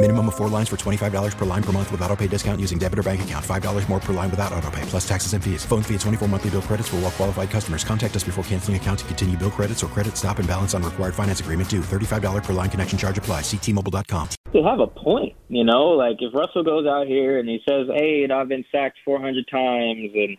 [0.00, 2.78] Minimum of four lines for $25 per line per month with auto pay discount using
[2.78, 3.44] debit or bank account.
[3.44, 5.64] $5 more per line without auto pay, plus taxes and fees.
[5.64, 7.82] Phone fee at 24 monthly bill credits for all well qualified customers.
[7.82, 10.84] Contact us before canceling account to continue bill credits or credit stop and balance on
[10.84, 11.80] required finance agreement due.
[11.80, 13.40] $35 per line connection charge apply.
[13.40, 14.28] Ctmobile.com.
[14.52, 15.88] They have a point, you know.
[15.88, 18.98] Like if Russell goes out here and he says, "Hey, you know, I've been sacked
[19.04, 20.36] 400 times, and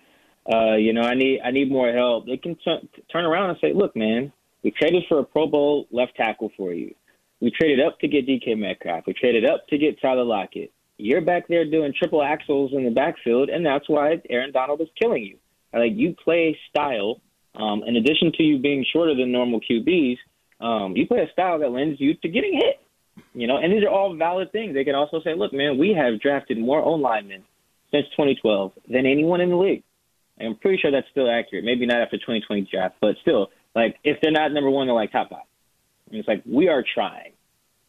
[0.53, 3.59] uh, you know, I need I need more help," they can t- turn around and
[3.59, 4.31] say, "Look, man,
[4.63, 6.95] we traded for a Pro Bowl left tackle for you.
[7.41, 9.05] We traded up to get DK Metcalf.
[9.07, 10.71] We traded up to get Tyler Lockett.
[10.97, 14.89] You're back there doing triple axels in the backfield, and that's why Aaron Donald is
[15.01, 15.37] killing you.
[15.73, 17.21] Like you play style.
[17.55, 20.17] Um, in addition to you being shorter than normal QBs,
[20.59, 22.79] um, you play a style that lends you to getting hit.
[23.33, 24.73] You know, and these are all valid things.
[24.73, 27.43] They can also say, look, man, we have drafted more O linemen
[27.91, 29.83] since 2012 than anyone in the league.
[30.39, 31.65] I'm pretty sure that's still accurate.
[31.65, 35.11] Maybe not after 2020 draft, but still, like if they're not number one, they're like
[35.11, 35.48] top five.
[36.09, 37.33] And it's like we are trying.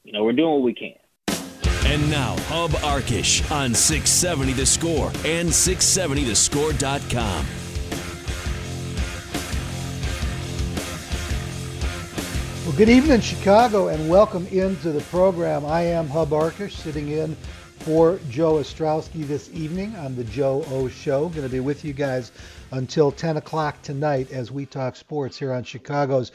[0.04, 0.94] You know, we're doing what we can.
[1.86, 7.46] And now, Hub Arkush on 670 The Score and 670thescore.com.
[12.64, 15.64] Well, good evening, Chicago, and welcome into the program.
[15.64, 17.34] I am Hub Arkush, sitting in
[17.80, 21.30] for Joe Ostrowski this evening on the Joe O Show.
[21.30, 22.30] Going to be with you guys
[22.70, 26.30] until 10 o'clock tonight as we talk sports here on Chicago's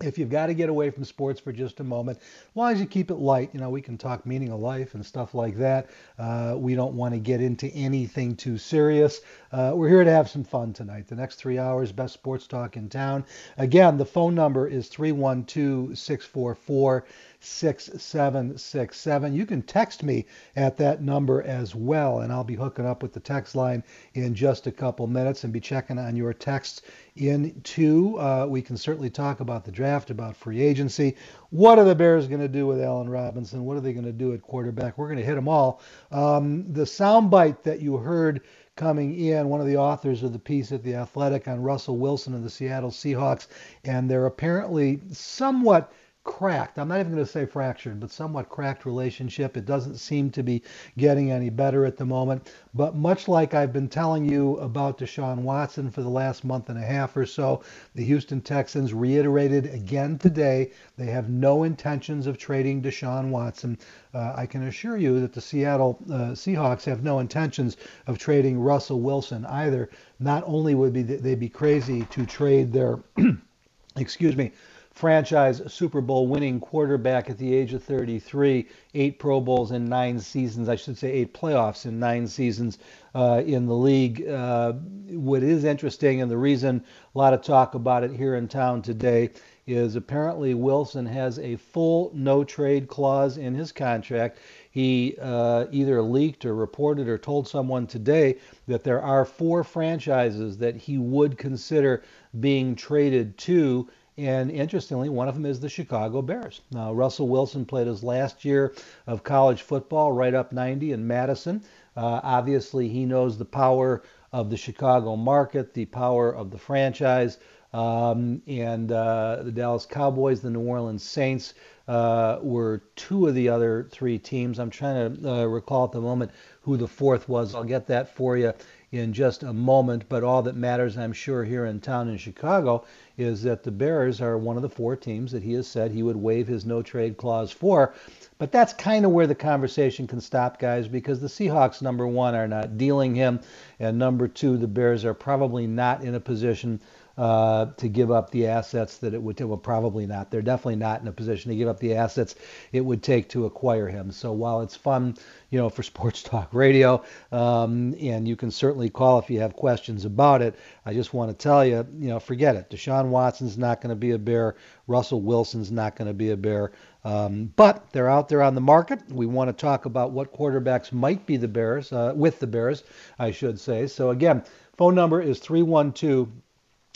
[0.00, 2.80] if you've got to get away from sports for just a moment, as long as
[2.80, 5.56] you keep it light, you know, we can talk meaning of life and stuff like
[5.58, 5.90] that.
[6.18, 9.20] Uh, we don't want to get into anything too serious.
[9.52, 11.06] Uh, we're here to have some fun tonight.
[11.06, 13.24] The next three hours, best sports talk in town.
[13.58, 17.04] Again, the phone number is 312 644
[17.44, 19.34] 6767.
[19.34, 20.26] You can text me
[20.56, 23.82] at that number as well, and I'll be hooking up with the text line
[24.14, 26.82] in just a couple minutes and be checking on your texts
[27.16, 28.18] in two.
[28.18, 31.16] Uh, we can certainly talk about the draft, about free agency.
[31.50, 33.64] What are the Bears going to do with Allen Robinson?
[33.64, 34.96] What are they going to do at quarterback?
[34.96, 35.80] We're going to hit them all.
[36.10, 38.42] Um, the soundbite that you heard
[38.76, 42.34] coming in, one of the authors of the piece at The Athletic on Russell Wilson
[42.34, 43.48] and the Seattle Seahawks,
[43.84, 45.92] and they're apparently somewhat
[46.24, 46.78] cracked.
[46.78, 49.56] I'm not even going to say fractured, but somewhat cracked relationship.
[49.56, 50.62] It doesn't seem to be
[50.96, 52.52] getting any better at the moment.
[52.74, 56.78] But much like I've been telling you about Deshaun Watson for the last month and
[56.78, 57.62] a half or so,
[57.94, 63.78] the Houston Texans reiterated again today they have no intentions of trading Deshaun Watson.
[64.14, 67.76] Uh, I can assure you that the Seattle uh, Seahawks have no intentions
[68.06, 69.90] of trading Russell Wilson either.
[70.20, 73.00] Not only would be they be crazy to trade their
[73.96, 74.52] excuse me
[74.94, 80.20] franchise Super Bowl winning quarterback at the age of 33, eight Pro Bowls in nine
[80.20, 82.78] seasons, I should say eight playoffs in nine seasons
[83.14, 84.26] uh, in the league.
[84.28, 86.84] Uh, what is interesting, and the reason
[87.14, 89.30] a lot of talk about it here in town today,
[89.66, 94.38] is apparently Wilson has a full no trade clause in his contract.
[94.70, 100.58] He uh, either leaked or reported or told someone today that there are four franchises
[100.58, 102.02] that he would consider
[102.40, 106.60] being traded to and interestingly, one of them is the Chicago Bears.
[106.70, 108.74] Now, Russell Wilson played his last year
[109.06, 111.62] of college football right up 90 in Madison.
[111.96, 117.38] Uh, obviously, he knows the power of the Chicago market, the power of the franchise,
[117.72, 121.54] um, and uh, the Dallas Cowboys, the New Orleans Saints
[121.88, 124.58] uh, were two of the other three teams.
[124.58, 127.54] I'm trying to uh, recall at the moment who the fourth was.
[127.54, 128.52] I'll get that for you
[128.92, 130.04] in just a moment.
[130.08, 132.84] But all that matters, I'm sure, here in town in Chicago
[133.16, 136.02] is that the Bears are one of the four teams that he has said he
[136.02, 137.94] would waive his no trade clause for.
[138.38, 142.34] But that's kind of where the conversation can stop, guys, because the Seahawks, number one,
[142.34, 143.40] are not dealing him.
[143.80, 146.80] And number two, the Bears are probably not in a position
[147.22, 149.46] uh, to give up the assets that it would take.
[149.46, 150.32] Well, probably not.
[150.32, 152.34] They're definitely not in a position to give up the assets
[152.72, 154.10] it would take to acquire him.
[154.10, 155.14] So while it's fun,
[155.48, 159.54] you know, for Sports Talk Radio, um, and you can certainly call if you have
[159.54, 162.70] questions about it, I just want to tell you, you know, forget it.
[162.70, 164.56] Deshaun Watson's not going to be a bear.
[164.88, 166.72] Russell Wilson's not going to be a bear.
[167.04, 169.00] Um, but they're out there on the market.
[169.08, 172.82] We want to talk about what quarterbacks might be the Bears, uh, with the Bears,
[173.20, 173.86] I should say.
[173.86, 174.42] So again,
[174.76, 176.28] phone number is 312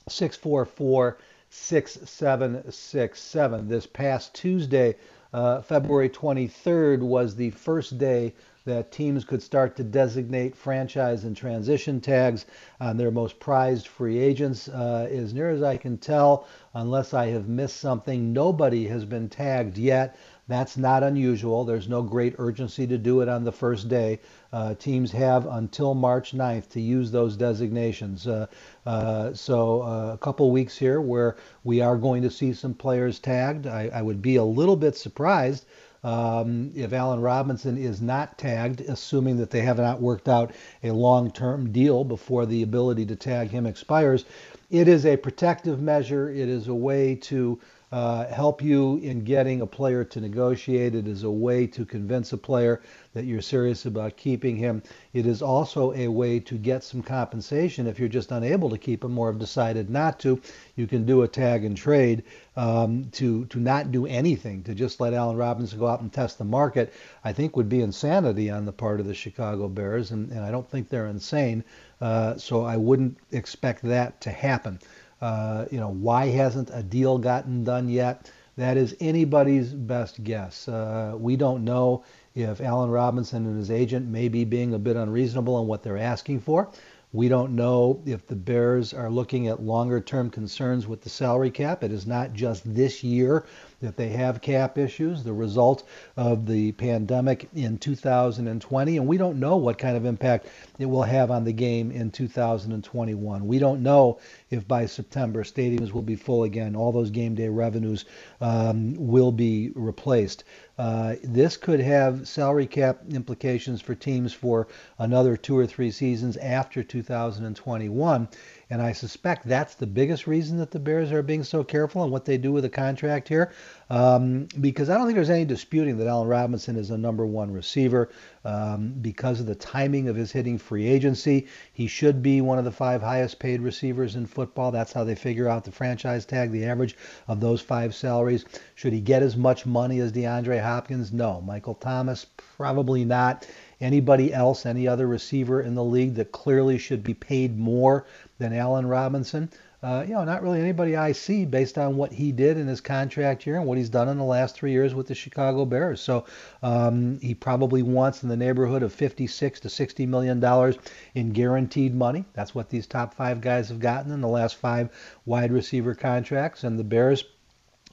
[0.09, 1.19] 644
[1.51, 3.69] 6767.
[3.69, 4.95] This past Tuesday,
[5.33, 8.33] uh, February 23rd, was the first day
[8.67, 12.47] that teams could start to designate franchise and transition tags
[12.81, 14.69] on their most prized free agents.
[14.69, 19.29] Uh, as near as I can tell, unless I have missed something, nobody has been
[19.29, 20.17] tagged yet.
[20.49, 21.65] That's not unusual.
[21.65, 24.21] There's no great urgency to do it on the first day.
[24.53, 28.29] Uh, teams have until March 9th to use those designations.
[28.29, 28.47] Uh,
[28.85, 33.19] uh, so uh, a couple weeks here where we are going to see some players
[33.19, 33.67] tagged.
[33.67, 35.67] I, I would be a little bit surprised
[36.05, 40.53] um, if Allen Robinson is not tagged, assuming that they have not worked out
[40.85, 44.25] a long-term deal before the ability to tag him expires.
[44.71, 46.31] It is a protective measure.
[46.31, 47.59] It is a way to
[47.93, 50.95] uh, help you in getting a player to negotiate.
[50.95, 52.83] It is a way to convince a player
[53.15, 54.83] that you're serious about keeping him.
[55.13, 59.05] It is also a way to get some compensation if you're just unable to keep
[59.05, 60.41] him or have decided not to.
[60.75, 62.25] You can do a tag and trade
[62.57, 66.39] um, to to not do anything to just let Allen Robinson go out and test
[66.39, 66.93] the market.
[67.25, 70.51] I think would be insanity on the part of the Chicago Bears, and, and I
[70.51, 71.65] don't think they're insane.
[72.01, 74.81] Uh, so I wouldn't expect that to happen.
[75.21, 78.31] Uh, you know, why hasn't a deal gotten done yet?
[78.57, 80.67] That is anybody's best guess.
[80.67, 82.05] Uh, we don't know
[82.35, 85.99] if Allen Robinson and his agent may be being a bit unreasonable on what they're
[85.99, 86.71] asking for.
[87.13, 91.51] We don't know if the Bears are looking at longer term concerns with the salary
[91.51, 91.83] cap.
[91.83, 93.47] It is not just this year
[93.81, 95.87] that they have cap issues, the result
[96.17, 101.03] of the pandemic in 2020, and we don't know what kind of impact it will
[101.03, 103.47] have on the game in 2021.
[103.47, 104.19] We don't know
[104.51, 108.05] if by September stadiums will be full again, all those game day revenues
[108.41, 110.45] um, will be replaced.
[110.79, 114.69] Uh, this could have salary cap implications for teams for
[114.99, 118.29] another two or three seasons after 2021.
[118.69, 122.11] And I suspect that's the biggest reason that the Bears are being so careful on
[122.11, 123.53] what they do with the contract here.
[123.89, 127.53] Um, because I don't think there's any disputing that Allen Robinson is a number one
[127.53, 128.09] receiver.
[128.45, 132.65] Um, because of the timing of his hitting free agency, he should be one of
[132.65, 134.73] the five highest paid receivers in football.
[134.73, 136.97] That's how they figure out the franchise tag, the average
[137.29, 138.45] of those five salaries.
[138.75, 141.13] Should he get as much money as DeAndre Hopkins?
[141.13, 141.41] No.
[141.41, 142.27] Michael Thomas?
[142.57, 143.47] Probably not
[143.81, 148.07] anybody else, any other receiver in the league that clearly should be paid more
[148.39, 149.51] than Allen Robinson.
[149.83, 152.81] Uh, you know, not really anybody I see based on what he did in his
[152.81, 156.01] contract year and what he's done in the last three years with the Chicago Bears.
[156.01, 156.25] So
[156.63, 160.77] um, he probably wants in the neighborhood of 56 to 60 million dollars
[161.15, 162.25] in guaranteed money.
[162.33, 164.89] That's what these top five guys have gotten in the last five
[165.25, 167.25] wide receiver contracts, and the Bears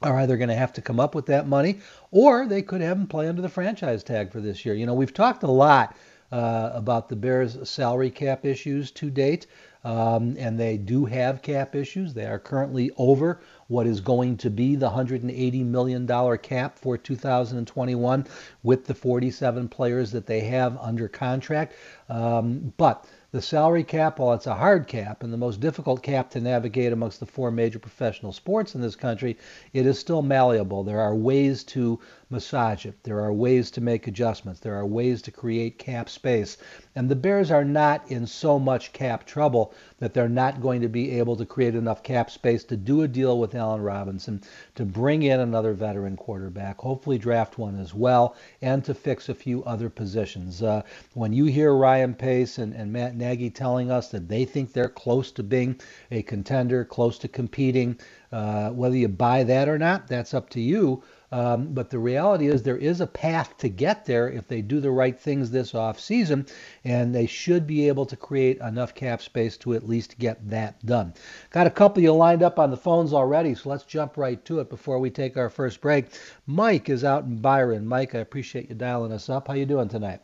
[0.02, 2.96] are either going to have to come up with that money or they could have
[2.96, 4.74] him play under the franchise tag for this year.
[4.74, 5.96] You know, we've talked a lot
[6.34, 9.46] uh, about the Bears' salary cap issues to date,
[9.84, 12.12] um, and they do have cap issues.
[12.12, 18.26] They are currently over what is going to be the $180 million cap for 2021
[18.64, 21.74] with the 47 players that they have under contract.
[22.08, 26.30] Um, but the salary cap, while it's a hard cap and the most difficult cap
[26.30, 29.36] to navigate amongst the four major professional sports in this country,
[29.72, 30.84] it is still malleable.
[30.84, 31.98] There are ways to
[32.30, 33.02] massage it.
[33.02, 34.60] There are ways to make adjustments.
[34.60, 36.58] There are ways to create cap space.
[36.96, 40.88] And the Bears are not in so much cap trouble that they're not going to
[40.88, 44.40] be able to create enough cap space to do a deal with Allen Robinson,
[44.76, 49.34] to bring in another veteran quarterback, hopefully draft one as well, and to fix a
[49.34, 50.62] few other positions.
[50.62, 50.82] Uh,
[51.14, 54.88] when you hear Ryan Pace and, and Matt Nagy telling us that they think they're
[54.88, 55.80] close to being
[56.12, 57.98] a contender, close to competing,
[58.30, 61.02] uh, whether you buy that or not, that's up to you.
[61.34, 64.78] Um, but the reality is there is a path to get there if they do
[64.78, 66.46] the right things this off season,
[66.84, 70.86] and they should be able to create enough cap space to at least get that
[70.86, 71.12] done.
[71.50, 74.44] Got a couple of you lined up on the phones already, so let's jump right
[74.44, 76.06] to it before we take our first break.
[76.46, 77.84] Mike is out in Byron.
[77.84, 79.48] Mike, I appreciate you dialing us up.
[79.48, 80.20] How you doing tonight?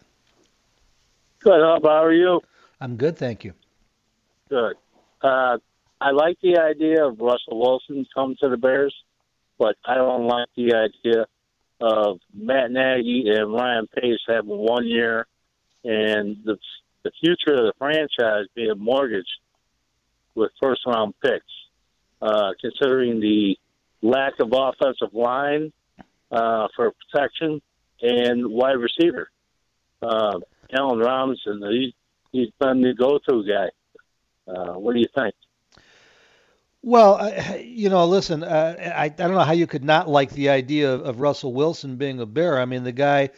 [1.41, 1.61] Good.
[1.61, 2.41] How are you?
[2.81, 3.53] I'm good, thank you.
[4.49, 4.77] Good.
[5.21, 5.59] Uh,
[6.01, 8.95] I like the idea of Russell Wilson coming to the Bears
[9.61, 11.27] but I don't like the idea
[11.83, 15.27] of Matt Nagy and Ryan Pace having one year
[15.85, 16.57] and the
[17.03, 19.29] the future of the franchise being mortgaged
[20.35, 21.45] with first round picks,
[22.21, 23.57] uh, considering the
[24.03, 25.73] lack of offensive line
[26.31, 27.63] uh, for protection
[28.03, 29.31] and wide receiver.
[30.03, 30.41] Uh,
[30.79, 31.95] Allen Robinson, he,
[32.33, 33.71] he's been the go to guy.
[34.51, 35.35] Uh, what do you think?
[36.83, 40.49] Well, you know, listen, uh, I, I don't know how you could not like the
[40.49, 42.59] idea of, of Russell Wilson being a Bear.
[42.59, 43.31] I mean, the guy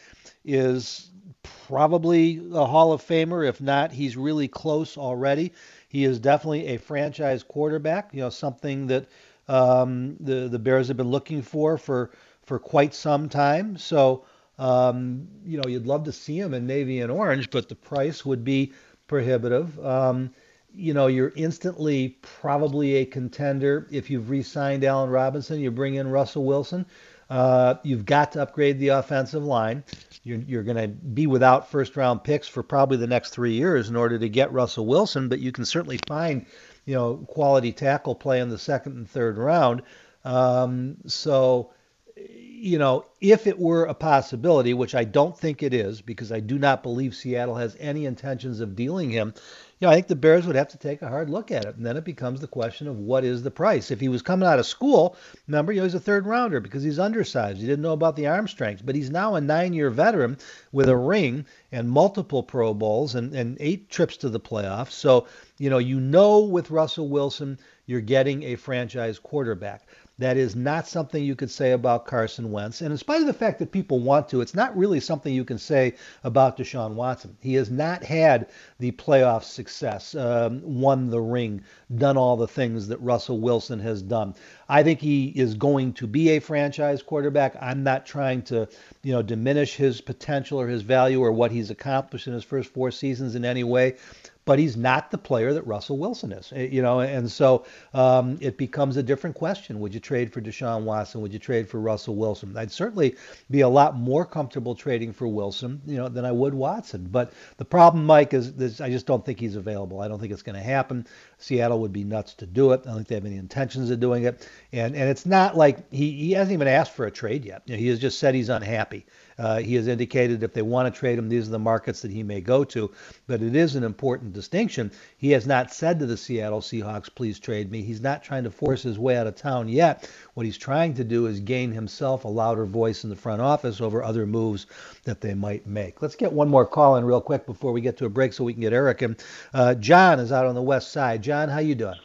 [0.45, 1.11] is
[1.43, 3.47] probably a Hall of Famer.
[3.49, 5.53] If not, he's really close already.
[5.89, 8.11] He is definitely a franchise quarterback.
[8.13, 9.07] You know, something that
[9.49, 13.77] um, the the Bears have been looking for for for quite some time.
[13.77, 14.25] So,
[14.59, 18.25] um, you know, you'd love to see him in navy and orange, but the price
[18.25, 18.73] would be
[19.09, 19.85] prohibitive.
[19.85, 20.31] Um,
[20.75, 25.61] you know, you're instantly probably a contender if you've re-signed Allen Robinson.
[25.61, 26.87] You bring in Russell Wilson.
[27.31, 29.85] Uh, you've got to upgrade the offensive line.
[30.23, 33.97] You're, you're going to be without first-round picks for probably the next three years in
[33.97, 36.47] order to get Russell Wilson, but you can certainly find,
[36.85, 39.83] you know, quality tackle play in the second and third round.
[40.25, 41.73] Um, so,
[42.17, 46.41] you know, if it were a possibility, which I don't think it is, because I
[46.41, 49.35] do not believe Seattle has any intentions of dealing him,
[49.83, 51.75] you know, I think the Bears would have to take a hard look at it.
[51.75, 53.91] And then it becomes the question of what is the price.
[53.91, 55.17] If he was coming out of school,
[55.49, 57.59] remember, you know, he's a third rounder because he's undersized.
[57.59, 60.39] He didn't know about the arm strength, but he's now a nine year veteran
[60.71, 64.93] with a ring and multiple Pro Bowls and, and eight trips to the playoffs.
[64.93, 65.27] So,
[65.59, 69.83] you know, you know with Russell Wilson, you're getting a franchise quarterback.
[70.19, 72.81] That is not something you could say about Carson Wentz.
[72.81, 75.45] And in spite of the fact that people want to, it's not really something you
[75.45, 77.37] can say about Deshaun Watson.
[77.41, 81.63] He has not had the playoff success, um, won the ring,
[81.97, 84.35] done all the things that Russell Wilson has done.
[84.73, 87.57] I think he is going to be a franchise quarterback.
[87.61, 88.67] I'm not trying to,
[89.03, 92.73] you know, diminish his potential or his value or what he's accomplished in his first
[92.73, 93.97] four seasons in any way
[94.45, 96.53] but he's not the player that Russell Wilson is.
[96.55, 97.65] Eh, you know, and so
[97.95, 99.79] um, it becomes a different question.
[99.81, 101.21] Would you trade for Deshaun Watson?
[101.21, 102.57] Would you trade for Russell Wilson?
[102.57, 103.17] I'd certainly
[103.51, 107.09] be a lot more comfortable trading for Wilson, you know, than I would Watson.
[107.11, 110.01] But the problem, Mike, is, is I just don't think he's available.
[110.01, 111.07] I don't think it's going to happen.
[111.39, 112.81] Seattle would be nuts to do it.
[112.83, 114.49] I don't think they have any intentions of doing it.
[114.73, 117.63] And and it's not like he, he hasn't even asked for a trade yet.
[117.67, 119.07] You know, he has just said he's unhappy.
[119.39, 122.11] Uh, he has indicated if they want to trade him, these are the markets that
[122.11, 122.91] he may go to.
[123.27, 124.93] But it is an important distinction.
[125.17, 127.83] He has not said to the Seattle Seahawks, please trade me.
[127.83, 130.09] He's not trying to force his way out of town yet.
[130.35, 133.81] What he's trying to do is gain himself a louder voice in the front office
[133.81, 134.67] over other moves
[135.05, 136.03] that they might make.
[136.03, 138.45] Let's get one more call in real quick before we get to a break so
[138.45, 139.17] we can get Eric in.
[139.53, 141.23] Uh, John is out on the west side.
[141.23, 141.97] John, how you doing?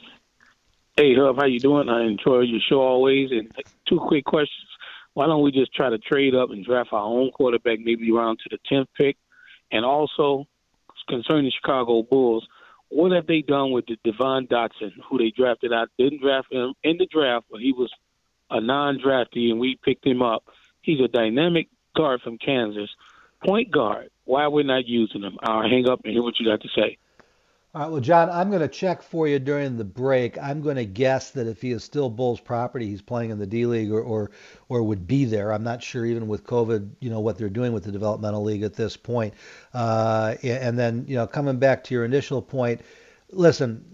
[1.00, 1.89] Hey, Hub, how you doing?
[1.89, 3.30] I enjoy your show always.
[3.30, 3.51] And
[3.88, 4.66] two quick questions
[5.13, 8.39] why don't we just try to trade up and draft our own quarterback, maybe around
[8.39, 9.16] to the tenth pick?
[9.72, 10.46] And also,
[11.08, 12.48] concerning the Chicago Bulls,
[12.89, 15.89] what have they done with the Devon Dotson, who they drafted out?
[16.00, 17.92] Didn't draft him in the draft, but he was
[18.50, 20.46] a non-draftee, and we picked him up.
[20.82, 22.89] He's a dynamic guard from Kansas,
[23.46, 24.10] point guard.
[24.25, 25.38] Why we're not using him?
[25.44, 26.98] I'll hang up and hear what you got to say.
[27.77, 30.36] All right, well, John, I'm going to check for you during the break.
[30.39, 33.46] I'm going to guess that if he is still Bulls property, he's playing in the
[33.46, 34.31] D League or, or
[34.67, 35.53] or would be there.
[35.53, 38.63] I'm not sure even with COVID, you know, what they're doing with the developmental league
[38.63, 39.36] at this point.
[39.75, 42.81] Uh, and then, you know, coming back to your initial point,
[43.29, 43.86] listen,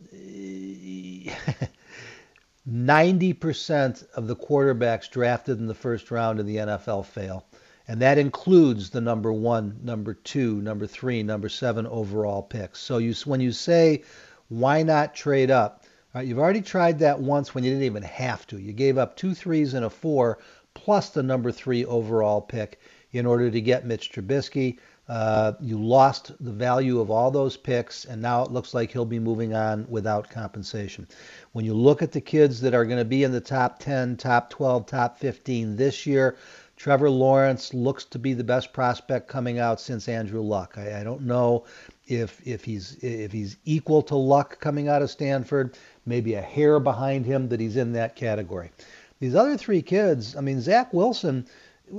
[2.65, 7.45] 90% of the quarterbacks drafted in the first round in the NFL fail.
[7.87, 12.79] And that includes the number one, number two, number three, number seven overall picks.
[12.79, 14.03] So you, when you say,
[14.47, 15.83] why not trade up?
[16.13, 18.59] Right, you've already tried that once when you didn't even have to.
[18.59, 20.37] You gave up two threes and a four
[20.75, 22.79] plus the number three overall pick
[23.11, 24.77] in order to get Mitch Trubisky.
[25.09, 29.03] Uh, you lost the value of all those picks, and now it looks like he'll
[29.03, 31.05] be moving on without compensation.
[31.51, 34.15] When you look at the kids that are going to be in the top 10,
[34.15, 36.37] top 12, top 15 this year,
[36.75, 40.75] Trevor Lawrence looks to be the best prospect coming out since Andrew Luck.
[40.77, 41.65] I, I, don't know
[42.07, 46.79] if if he's if he's equal to Luck coming out of Stanford, maybe a hair
[46.79, 48.71] behind him that he's in that category.
[49.19, 51.45] These other three kids, I mean Zach Wilson,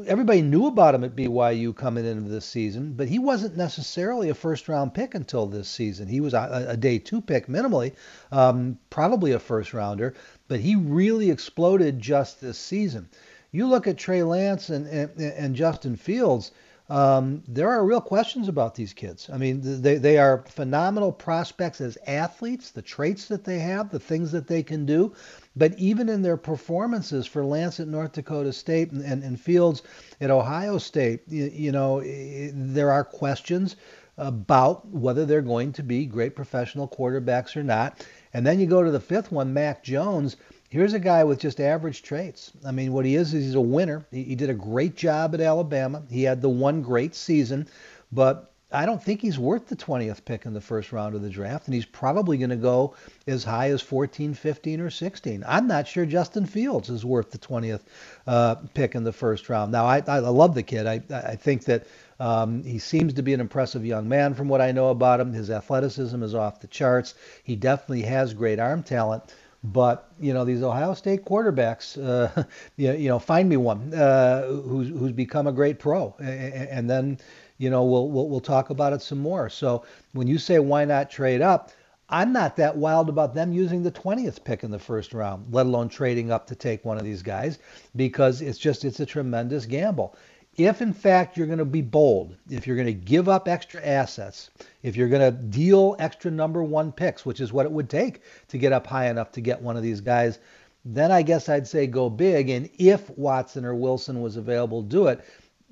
[0.06, 4.34] everybody knew about him at BYU coming into this season, but he wasn't necessarily a
[4.34, 6.08] first round pick until this season.
[6.08, 7.92] He was a, a day two pick minimally,
[8.32, 10.14] um, probably a first rounder,
[10.48, 13.08] but he really exploded just this season.
[13.54, 16.50] You look at Trey Lance and, and, and Justin Fields,
[16.90, 19.30] um, there are real questions about these kids.
[19.32, 24.00] I mean, they, they are phenomenal prospects as athletes, the traits that they have, the
[24.00, 25.14] things that they can do.
[25.54, 29.84] But even in their performances for Lance at North Dakota State and, and, and Fields
[30.20, 33.76] at Ohio State, you, you know, there are questions
[34.18, 38.04] about whether they're going to be great professional quarterbacks or not.
[38.32, 40.36] And then you go to the fifth one, Mac Jones.
[40.74, 42.50] Here's a guy with just average traits.
[42.66, 44.04] I mean, what he is is he's a winner.
[44.10, 46.02] He, he did a great job at Alabama.
[46.10, 47.68] He had the one great season,
[48.10, 51.30] but I don't think he's worth the 20th pick in the first round of the
[51.30, 52.96] draft, and he's probably going to go
[53.28, 55.44] as high as 14, 15, or 16.
[55.46, 57.82] I'm not sure Justin Fields is worth the 20th
[58.26, 59.70] uh, pick in the first round.
[59.70, 60.88] Now, I, I love the kid.
[60.88, 61.86] I, I think that
[62.18, 65.32] um, he seems to be an impressive young man from what I know about him.
[65.32, 67.14] His athleticism is off the charts.
[67.44, 69.22] He definitely has great arm talent.
[69.64, 72.44] But you know these Ohio State quarterbacks, uh,
[72.76, 77.18] you, know, find me one uh, who's who's become a great pro, and, and then
[77.56, 79.48] you know we'll, we'll we'll talk about it some more.
[79.48, 81.70] So when you say why not trade up,
[82.10, 85.64] I'm not that wild about them using the 20th pick in the first round, let
[85.64, 87.58] alone trading up to take one of these guys,
[87.96, 90.14] because it's just it's a tremendous gamble
[90.56, 93.84] if in fact you're going to be bold, if you're going to give up extra
[93.84, 94.50] assets,
[94.82, 98.22] if you're going to deal extra number one picks, which is what it would take
[98.48, 100.38] to get up high enough to get one of these guys,
[100.84, 102.50] then I guess I'd say go big.
[102.50, 105.24] And if Watson or Wilson was available, do it.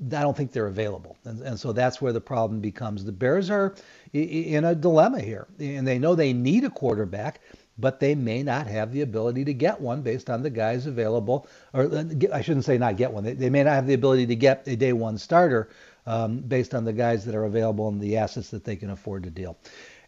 [0.06, 1.16] I don't think they're available.
[1.24, 3.04] And, and so that's where the problem becomes.
[3.04, 3.74] The Bears are
[4.12, 7.40] in a dilemma here, and they know they need a quarterback
[7.82, 11.48] but they may not have the ability to get one based on the guys available.
[11.74, 13.24] Or uh, I shouldn't say not get one.
[13.24, 15.68] They, they may not have the ability to get a day one starter
[16.06, 19.24] um, based on the guys that are available and the assets that they can afford
[19.24, 19.58] to deal.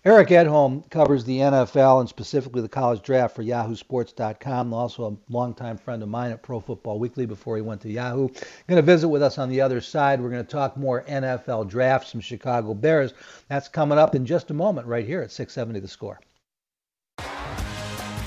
[0.05, 4.73] Eric Edholm covers the NFL and specifically the college draft for YahooSports.com.
[4.73, 8.29] Also a longtime friend of mine at Pro Football Weekly before he went to Yahoo.
[8.69, 10.21] Going to visit with us on the other side.
[10.21, 13.15] We're going to talk more NFL draft, some Chicago Bears.
[13.49, 16.21] That's coming up in just a moment right here at 670 The Score.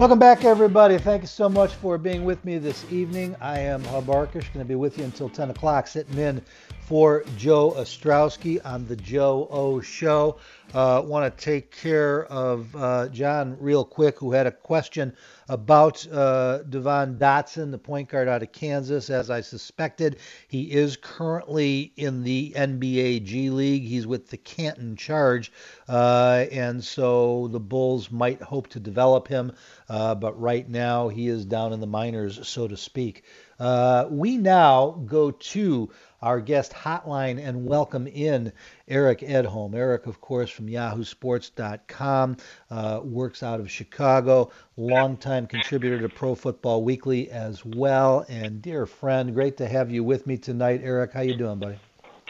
[0.00, 0.96] Welcome back, everybody.
[0.96, 3.36] Thank you so much for being with me this evening.
[3.38, 6.40] I am Hub Arkush, going to be with you until 10 o'clock, sitting in
[6.90, 10.38] for Joe Ostrowski on the Joe O Show.
[10.74, 15.14] Uh, Want to take care of uh, John real quick, who had a question
[15.48, 19.08] about uh, Devon Dotson, the point guard out of Kansas.
[19.08, 20.16] As I suspected,
[20.48, 23.84] he is currently in the NBA G League.
[23.84, 25.52] He's with the Canton Charge,
[25.88, 29.52] uh, and so the Bulls might hope to develop him.
[29.88, 33.24] Uh, but right now, he is down in the minors, so to speak.
[33.60, 35.90] Uh, we now go to
[36.22, 38.52] our guest hotline and welcome in
[38.88, 39.74] Eric Edholm.
[39.74, 42.36] Eric, of course, from yahoosports.com,
[42.70, 48.86] uh, works out of Chicago, longtime contributor to Pro Football Weekly as well, and dear
[48.86, 50.80] friend, great to have you with me tonight.
[50.84, 51.78] Eric, how you doing, buddy?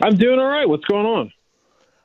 [0.02, 0.68] I'm doing all right.
[0.68, 1.32] What's going on?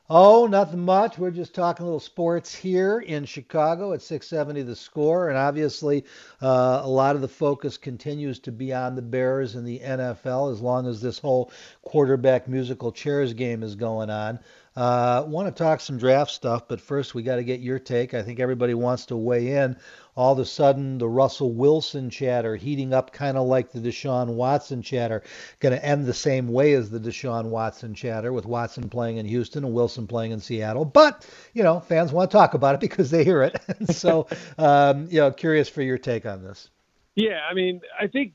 [0.07, 1.17] Oh, nothing much.
[1.17, 5.29] We're just talking a little sports here in Chicago at 670 the score.
[5.29, 6.05] And obviously,
[6.43, 10.51] uh, a lot of the focus continues to be on the Bears and the NFL
[10.51, 14.37] as long as this whole quarterback musical chairs game is going on.
[14.75, 18.13] Uh, Want to talk some draft stuff, but first we got to get your take.
[18.13, 19.75] I think everybody wants to weigh in
[20.15, 24.35] all of a sudden the Russell Wilson chatter heating up kind of like the Deshaun
[24.35, 25.23] Watson chatter,
[25.59, 29.25] going to end the same way as the Deshaun Watson chatter with Watson playing in
[29.25, 30.85] Houston and Wilson playing in Seattle.
[30.85, 33.59] But, you know, fans want to talk about it because they hear it.
[33.91, 36.69] so, um, you know, curious for your take on this.
[37.15, 38.33] Yeah, I mean, I think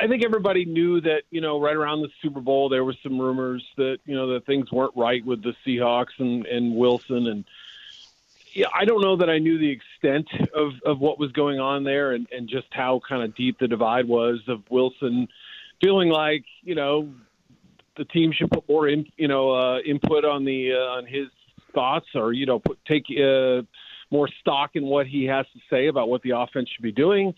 [0.00, 3.18] I think everybody knew that, you know, right around the Super Bowl there were some
[3.18, 7.44] rumors that, you know, that things weren't right with the Seahawks and, and Wilson and
[8.54, 11.84] yeah, I don't know that I knew the extent of, of what was going on
[11.84, 15.28] there and, and just how kind of deep the divide was of Wilson
[15.82, 17.08] feeling like, you know,
[17.96, 21.26] the team should put more in, you know, uh, input on the uh, on his
[21.74, 23.62] thoughts or, you know, put, take uh,
[24.10, 27.34] more stock in what he has to say about what the offense should be doing.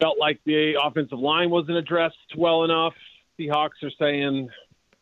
[0.00, 2.94] Felt like the offensive line wasn't addressed well enough.
[3.38, 4.48] The Hawks are saying,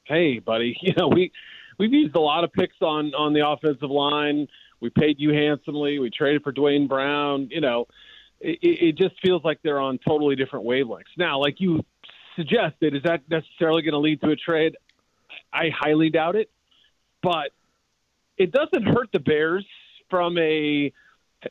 [0.05, 1.33] "Hey, buddy, you know we
[1.79, 4.47] we've used a lot of picks on on the offensive line.
[4.83, 5.99] We paid you handsomely.
[6.01, 7.49] We traded for Duane Brown.
[7.51, 7.87] You know,
[8.41, 11.17] it, it just feels like they're on totally different wavelengths.
[11.17, 11.85] Now, like you
[12.37, 14.77] suggested, is that necessarily going to lead to a trade?
[15.53, 16.51] I highly doubt it.
[17.23, 17.53] But
[18.37, 19.65] it doesn't hurt the Bears
[20.11, 20.93] from a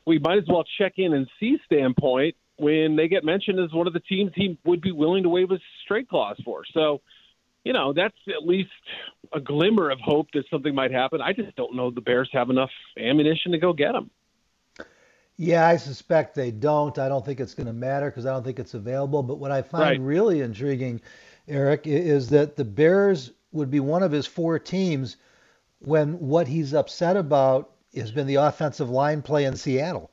[0.06, 3.88] we might as well check in and see standpoint when they get mentioned as one
[3.88, 6.64] of the teams he would be willing to waive a straight clause for.
[6.74, 7.02] So
[7.64, 8.70] you know, that's at least
[9.34, 11.22] a glimmer of hope that something might happen.
[11.22, 14.10] I just don't know the Bears have enough ammunition to go get him.
[15.38, 16.98] Yeah, I suspect they don't.
[17.00, 19.24] I don't think it's going to matter because I don't think it's available.
[19.24, 20.02] But what I find right.
[20.02, 21.02] really intriguing,
[21.48, 25.18] Eric, is that the Bears would be one of his four teams
[25.80, 30.12] when what he's upset about has been the offensive line play in Seattle.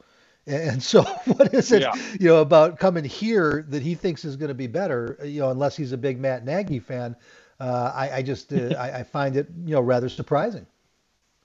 [0.48, 1.92] And so, what is it, yeah.
[2.18, 5.18] you know, about coming here that he thinks is going to be better?
[5.22, 7.14] You know, unless he's a big Matt Nagy fan,
[7.61, 10.66] uh, I, I, just uh, I, I, find it you know rather surprising.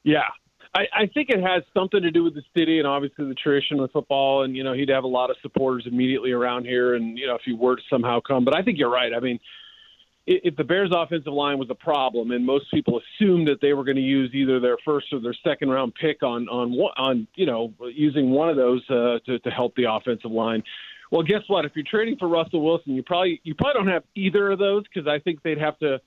[0.04, 0.22] Yeah,
[0.76, 3.80] I, I, think it has something to do with the city and obviously the tradition
[3.80, 7.18] of football, and you know he'd have a lot of supporters immediately around here, and
[7.18, 8.46] you know if he were to somehow come.
[8.46, 9.14] But I think you're right.
[9.14, 9.40] I mean,
[10.26, 13.84] if the Bears' offensive line was a problem, and most people assumed that they were
[13.84, 17.46] going to use either their first or their second round pick on on on you
[17.46, 20.64] know using one of those uh, to to help the offensive line.
[21.12, 21.66] Well, guess what?
[21.66, 24.84] If you're trading for Russell Wilson, you probably you probably don't have either of those
[24.84, 26.00] because I think they'd have to,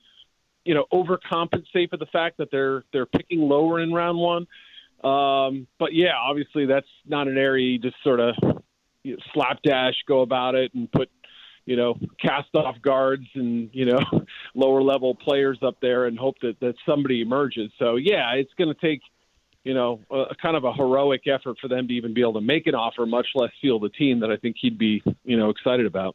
[0.65, 4.47] you know, overcompensate for the fact that they're they're picking lower in round one.
[5.05, 8.35] Um, but yeah, obviously that's not an area you just sort of
[9.03, 11.11] you know, slapdash go about it and put
[11.67, 14.01] you know cast off guards and you know
[14.55, 17.71] lower level players up there and hope that that somebody emerges.
[17.79, 19.03] So yeah, it's going to take
[19.67, 22.41] you know, a, kind of a heroic effort for them to even be able to
[22.41, 25.51] make an offer, much less feel the team that I think he'd be, you know,
[25.51, 26.15] excited about.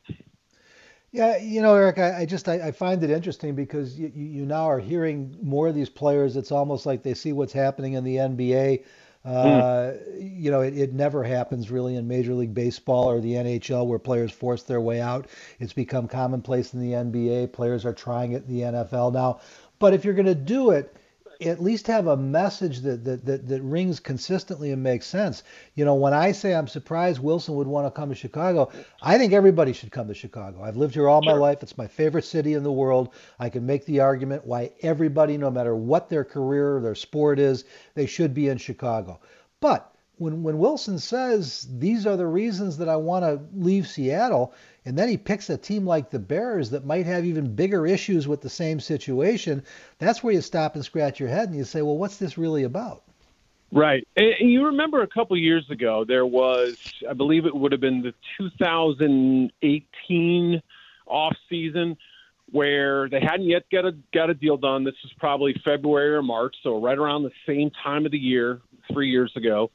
[1.11, 4.45] Yeah, you know, Eric, I, I just I, I, find it interesting because you, you
[4.45, 6.37] now are hearing more of these players.
[6.37, 8.85] It's almost like they see what's happening in the NBA.
[9.23, 10.41] Uh, mm.
[10.41, 13.99] You know, it, it never happens really in Major League Baseball or the NHL where
[13.99, 15.27] players force their way out.
[15.59, 17.53] It's become commonplace in the NBA.
[17.53, 19.39] Players are trying it in the NFL now.
[19.79, 20.95] But if you're going to do it,
[21.41, 25.43] at least have a message that, that, that, that rings consistently and makes sense.
[25.75, 29.17] You know, when I say I'm surprised Wilson would want to come to Chicago, I
[29.17, 30.63] think everybody should come to Chicago.
[30.63, 31.33] I've lived here all sure.
[31.33, 31.63] my life.
[31.63, 33.13] It's my favorite city in the world.
[33.39, 37.39] I can make the argument why everybody, no matter what their career or their sport
[37.39, 39.19] is, they should be in Chicago.
[39.59, 44.53] But when, when Wilson says these are the reasons that I want to leave Seattle,
[44.85, 48.27] and then he picks a team like the Bears that might have even bigger issues
[48.27, 49.63] with the same situation.
[49.99, 52.63] That's where you stop and scratch your head and you say, well, what's this really
[52.63, 53.03] about?
[53.71, 54.05] Right.
[54.17, 56.77] And you remember a couple years ago, there was,
[57.09, 60.61] I believe it would have been the 2018
[61.07, 61.95] off season
[62.51, 64.83] where they hadn't yet got a got a deal done.
[64.83, 68.59] This was probably February or March, so right around the same time of the year,
[68.91, 69.71] three years ago.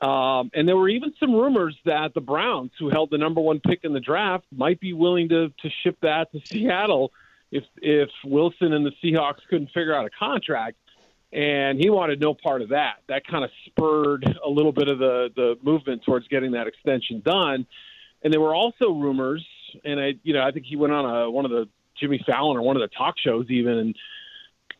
[0.00, 3.60] Um, and there were even some rumors that the Browns, who held the number one
[3.60, 7.12] pick in the draft, might be willing to to ship that to Seattle
[7.50, 10.76] if if Wilson and the Seahawks couldn't figure out a contract.
[11.32, 12.96] And he wanted no part of that.
[13.08, 17.22] That kind of spurred a little bit of the the movement towards getting that extension
[17.24, 17.66] done.
[18.22, 19.46] And there were also rumors,
[19.84, 22.56] and I, you know, I think he went on a one of the Jimmy Fallon
[22.56, 23.96] or one of the talk shows even, and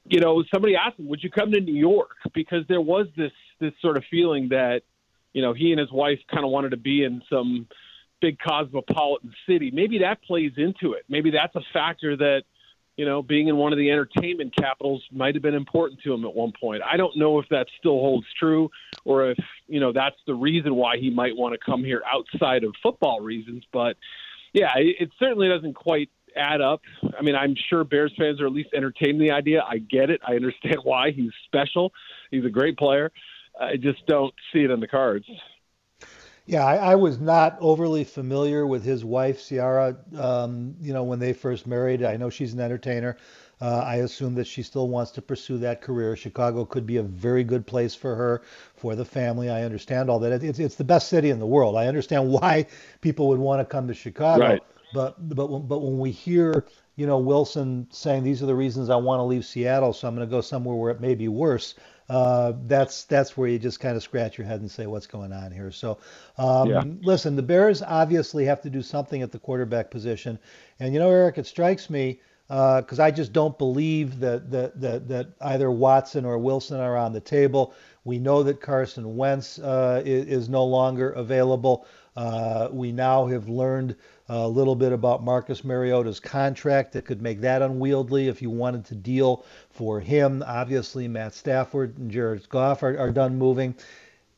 [0.05, 3.33] you know, somebody asked him, "Would you come to New York?" Because there was this
[3.61, 4.83] this sort of feeling that
[5.37, 7.68] you know, he and his wife kind of wanted to be in some
[8.22, 9.70] big cosmopolitan city.
[9.70, 11.05] Maybe that plays into it.
[11.11, 12.44] Maybe that's a factor that,
[12.96, 16.25] you know, being in one of the entertainment capitals might have been important to him
[16.25, 16.81] at one point.
[16.83, 18.70] I don't know if that still holds true
[19.05, 22.64] or if, you know, that's the reason why he might want to come here outside
[22.64, 23.62] of football reasons.
[23.70, 23.99] But
[24.55, 26.81] yeah, it, it certainly doesn't quite add up.
[27.18, 29.62] I mean, I'm sure Bears fans are at least entertaining the idea.
[29.68, 30.22] I get it.
[30.27, 31.11] I understand why.
[31.11, 31.92] He's special.
[32.31, 33.12] He's a great player.
[33.60, 35.26] I just don't see it in the cards.
[36.46, 39.96] Yeah, I, I, was not overly familiar with his wife, Ciara.
[40.16, 43.16] Um, you know, when they first married, I know she's an entertainer.
[43.60, 46.14] Uh, I assume that she still wants to pursue that career.
[46.14, 48.42] Chicago could be a very good place for her,
[48.76, 49.50] for the family.
[49.50, 50.44] I understand all that.
[50.44, 51.74] It's, it's the best city in the world.
[51.74, 52.66] I understand why
[53.00, 54.44] people would want to come to Chicago.
[54.44, 54.62] Right.
[54.94, 56.64] But but but when we hear
[56.94, 60.14] you know Wilson saying these are the reasons I want to leave Seattle, so I'm
[60.14, 61.74] going to go somewhere where it may be worse
[62.08, 65.32] uh, that's that's where you just kind of scratch your head and say what's going
[65.32, 65.70] on here.
[65.70, 65.98] So,
[66.38, 66.82] um, yeah.
[67.02, 70.38] listen, the Bears obviously have to do something at the quarterback position,
[70.78, 74.80] and you know, Eric, it strikes me because uh, I just don't believe that, that
[74.80, 77.74] that that either Watson or Wilson are on the table.
[78.04, 81.88] We know that Carson Wentz uh, is, is, no longer available.
[82.14, 83.96] Uh, we now have learned
[84.28, 88.84] a little bit about Marcus Mariota's contract that could make that unwieldy if you wanted
[88.86, 90.42] to deal for him.
[90.46, 93.74] Obviously, Matt Stafford and Jared Goff are, are done moving.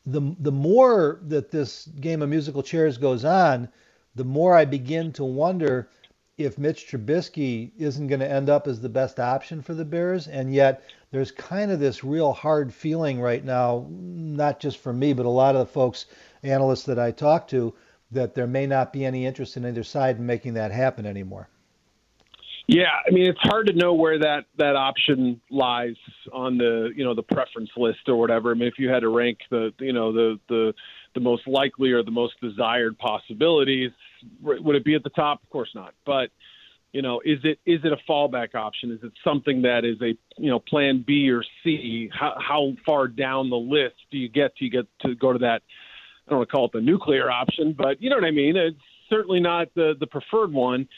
[0.04, 3.68] The, the more that this game of musical chairs goes on,
[4.14, 5.88] the more I begin to wonder
[6.36, 10.28] if Mitch Trubisky isn't going to end up as the best option for the Bears.
[10.28, 15.12] And yet, there's kind of this real hard feeling right now, not just for me,
[15.14, 16.06] but a lot of the folks,
[16.42, 17.74] analysts that I talk to,
[18.10, 21.48] that there may not be any interest in either side in making that happen anymore.
[22.66, 25.96] Yeah, I mean it's hard to know where that that option lies
[26.34, 28.50] on the you know the preference list or whatever.
[28.50, 30.74] I mean if you had to rank the you know the the
[31.14, 33.90] the most likely or the most desired possibilities,
[34.42, 35.42] would it be at the top?
[35.42, 35.94] Of course not.
[36.04, 36.28] But
[36.92, 38.90] you know, is it is it a fallback option?
[38.92, 42.10] Is it something that is a you know plan B or C?
[42.12, 44.54] How how far down the list do you get?
[44.58, 45.62] Do you get to go to that
[46.28, 48.56] I don't want to call it the nuclear option, but you know what I mean.
[48.56, 48.76] It's
[49.08, 50.88] certainly not the the preferred one.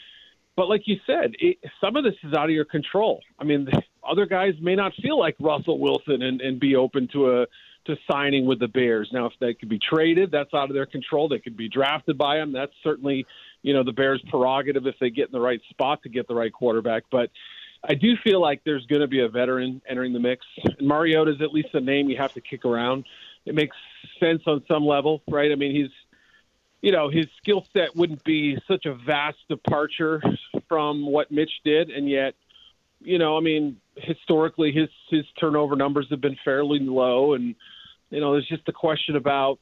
[0.57, 3.21] But like you said, it, some of this is out of your control.
[3.39, 3.67] I mean,
[4.09, 7.45] other guys may not feel like Russell Wilson and, and be open to a
[7.85, 9.09] to signing with the Bears.
[9.11, 11.27] Now, if they could be traded, that's out of their control.
[11.27, 12.51] They could be drafted by them.
[12.51, 13.25] That's certainly
[13.63, 16.35] you know the Bears' prerogative if they get in the right spot to get the
[16.35, 17.03] right quarterback.
[17.09, 17.31] But
[17.83, 20.45] I do feel like there's going to be a veteran entering the mix.
[20.63, 23.05] And Mariota is at least a name you have to kick around
[23.45, 23.75] it makes
[24.19, 25.51] sense on some level, right?
[25.51, 25.91] I mean, he's
[26.81, 30.21] you know his skill set wouldn't be such a vast departure
[30.67, 32.35] from what Mitch did, and yet
[33.03, 37.55] you know, I mean, historically his his turnover numbers have been fairly low, and
[38.09, 39.59] you know, there's just a question about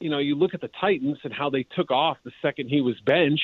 [0.00, 2.80] you know, you look at the Titans and how they took off the second he
[2.80, 3.42] was benched.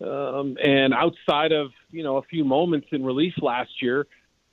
[0.00, 4.06] Um, and outside of you know a few moments in relief last year,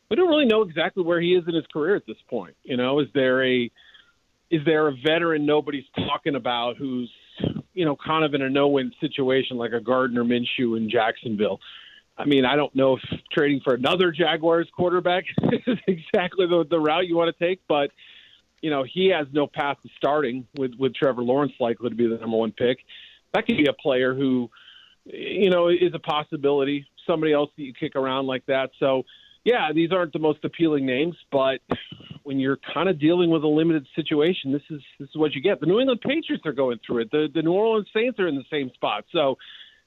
[0.09, 2.55] we don't really know exactly where he is in his career at this point.
[2.63, 3.71] You know, is there a
[4.49, 7.11] is there a veteran nobody's talking about who's
[7.77, 11.59] you know, kind of in a no-win situation like a Gardner Minshew in Jacksonville.
[12.17, 15.25] I mean, I don't know if trading for another Jaguars quarterback
[15.67, 17.91] is exactly the, the route you want to take, but
[18.63, 22.07] you know, he has no path to starting with with Trevor Lawrence likely to be
[22.07, 22.79] the number one pick.
[23.35, 24.49] That could be a player who,
[25.05, 26.87] you know, is a possibility.
[27.05, 28.71] Somebody else that you kick around like that.
[28.79, 29.03] So,
[29.47, 31.61] yeah, these aren't the most appealing names, but
[32.23, 35.41] when you're kind of dealing with a limited situation, this is this is what you
[35.41, 35.61] get.
[35.61, 37.11] The New England Patriots are going through it.
[37.11, 39.05] The the New Orleans Saints are in the same spot.
[39.13, 39.37] So,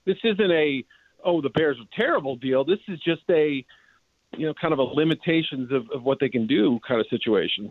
[0.06, 0.82] this isn't a
[1.22, 2.64] oh, the Bears are terrible deal.
[2.64, 3.62] This is just a,
[4.38, 7.70] you know, kind of a limitations of, of what they can do kind of situation.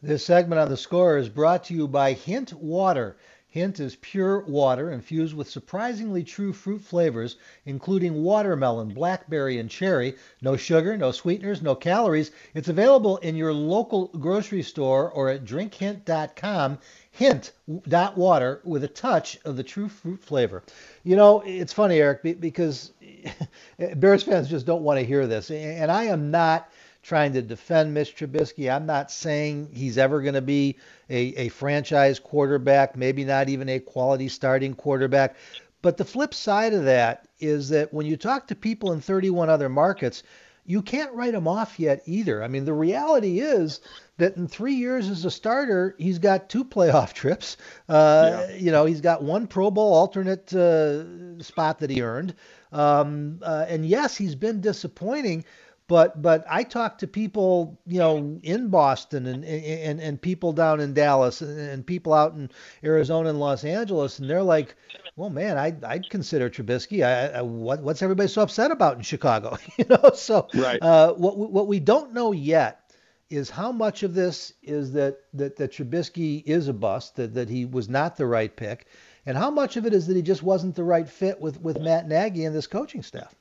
[0.00, 3.18] This segment on the score is brought to you by Hint Water.
[3.54, 10.16] Hint is pure water infused with surprisingly true fruit flavors, including watermelon, blackberry, and cherry.
[10.42, 12.32] No sugar, no sweeteners, no calories.
[12.52, 16.78] It's available in your local grocery store or at drinkhint.com.
[17.12, 17.52] Hint
[17.86, 20.64] dot water with a touch of the true fruit flavor.
[21.04, 22.90] You know, it's funny, Eric, because
[23.94, 26.68] Bears fans just don't want to hear this, and I am not
[27.04, 28.74] trying to defend Mitch Trubisky.
[28.74, 30.78] I'm not saying he's ever going to be
[31.10, 35.36] a, a franchise quarterback, maybe not even a quality starting quarterback.
[35.82, 39.50] But the flip side of that is that when you talk to people in 31
[39.50, 40.22] other markets,
[40.66, 42.42] you can't write him off yet either.
[42.42, 43.80] I mean, the reality is
[44.16, 47.58] that in three years as a starter, he's got two playoff trips.
[47.88, 48.56] Uh, yeah.
[48.56, 52.34] You know, he's got one Pro Bowl alternate uh, spot that he earned.
[52.72, 55.44] Um, uh, and yes, he's been disappointing,
[55.86, 60.80] but but I talk to people, you know, in Boston and and, and people down
[60.80, 62.50] in Dallas and, people out in
[62.82, 64.76] Arizona and Los Angeles, and they're like,
[65.16, 67.04] well, man, I I'd consider Trubisky.
[67.04, 69.58] I, I, what what's everybody so upset about in Chicago?
[69.76, 70.82] you know, so right.
[70.82, 72.80] uh, what what we don't know yet
[73.28, 77.50] is how much of this is that that that Trubisky is a bust, that that
[77.50, 78.86] he was not the right pick,
[79.26, 81.78] and how much of it is that he just wasn't the right fit with with
[81.78, 83.34] Matt Nagy and this coaching staff.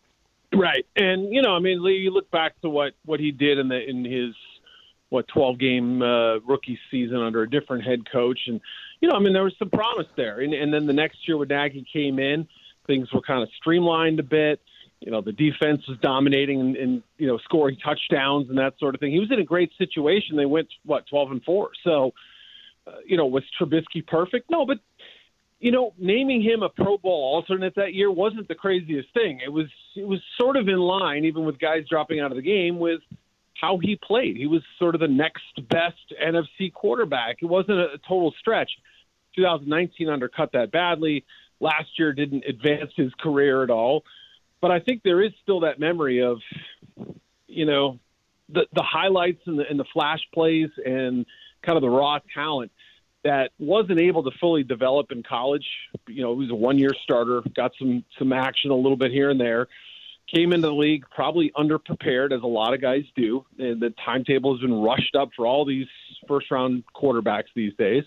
[0.55, 3.69] Right, and you know, I mean, you look back to what what he did in
[3.69, 4.35] the in his
[5.09, 8.61] what 12 game uh, rookie season under a different head coach, and
[9.01, 11.37] you know, I mean, there was some promise there, and, and then the next year
[11.37, 12.47] when Nagy came in,
[12.87, 14.61] things were kind of streamlined a bit.
[14.99, 18.95] You know, the defense was dominating and, and you know scoring touchdowns and that sort
[18.95, 19.11] of thing.
[19.11, 20.37] He was in a great situation.
[20.37, 21.71] They went what 12 and four.
[21.83, 22.13] So,
[22.87, 24.49] uh, you know, was Trubisky perfect?
[24.49, 24.77] No, but
[25.63, 29.39] you know, naming him a Pro Bowl alternate that year wasn't the craziest thing.
[29.43, 32.43] It was it was sort of in line, even with guys dropping out of the
[32.43, 32.99] game, with
[33.61, 34.35] how he played.
[34.35, 37.37] He was sort of the next best NFC quarterback.
[37.41, 38.71] It wasn't a total stretch.
[39.37, 41.23] 2019 undercut that badly.
[41.61, 44.03] Last year didn't advance his career at all.
[44.59, 46.39] But I think there is still that memory of,
[47.47, 47.99] you know,
[48.49, 51.25] the the highlights and the and the flash plays and
[51.65, 52.73] kind of the raw talent
[53.23, 55.65] that wasn't able to fully develop in college.
[56.07, 59.11] You know, he was a one year starter, got some some action a little bit
[59.11, 59.67] here and there.
[60.33, 63.45] Came into the league probably underprepared, as a lot of guys do.
[63.59, 65.87] And the timetable has been rushed up for all these
[66.27, 68.03] first round quarterbacks these days.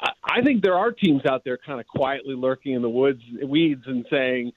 [0.00, 3.22] I, I think there are teams out there kind of quietly lurking in the woods,
[3.44, 4.52] weeds, and saying,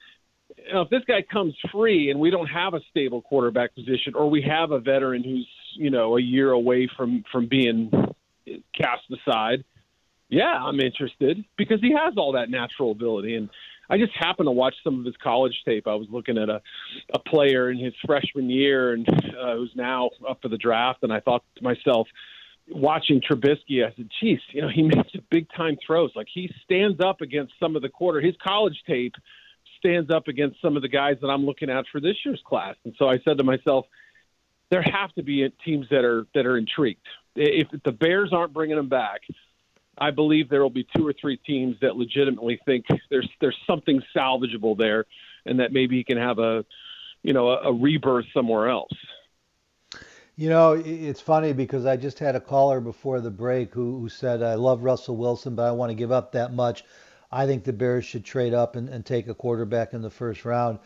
[0.66, 4.14] you know, if this guy comes free and we don't have a stable quarterback position,
[4.14, 7.90] or we have a veteran who's you know a year away from from being
[8.74, 9.64] cast aside,
[10.28, 13.36] yeah, I'm interested because he has all that natural ability.
[13.36, 13.50] And
[13.88, 15.86] I just happened to watch some of his college tape.
[15.86, 16.62] I was looking at a,
[17.12, 21.00] a player in his freshman year and uh, who's now up for the draft.
[21.02, 22.08] And I thought to myself,
[22.68, 26.10] watching Trubisky, I said, geez, you know, he makes big time throws.
[26.16, 28.20] Like he stands up against some of the quarter.
[28.20, 29.14] His college tape
[29.78, 32.76] stands up against some of the guys that I'm looking at for this year's class.
[32.84, 33.86] And so I said to myself,
[34.70, 38.78] there have to be teams that are that are intrigued if the Bears aren't bringing
[38.78, 39.20] him back,
[39.98, 44.02] I believe there will be two or three teams that legitimately think there's there's something
[44.14, 45.06] salvageable there,
[45.46, 46.64] and that maybe he can have a,
[47.22, 48.92] you know, a, a rebirth somewhere else.
[50.36, 54.08] You know, it's funny because I just had a caller before the break who, who
[54.08, 56.84] said, I love Russell Wilson, but I want to give up that much.
[57.30, 60.44] I think the Bears should trade up and, and take a quarterback in the first
[60.44, 60.80] round.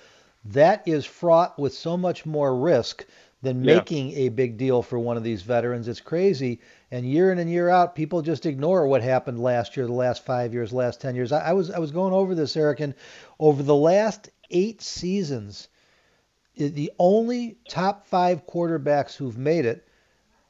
[0.44, 3.06] That is fraught with so much more risk
[3.42, 3.76] than yeah.
[3.76, 5.88] making a big deal for one of these veterans.
[5.88, 6.60] It's crazy.
[6.90, 10.24] And year in and year out, people just ignore what happened last year, the last
[10.24, 11.32] five years, last ten years.
[11.32, 12.94] I, I was I was going over this, Eric, and
[13.38, 15.68] over the last eight seasons,
[16.56, 19.86] the only top five quarterbacks who've made it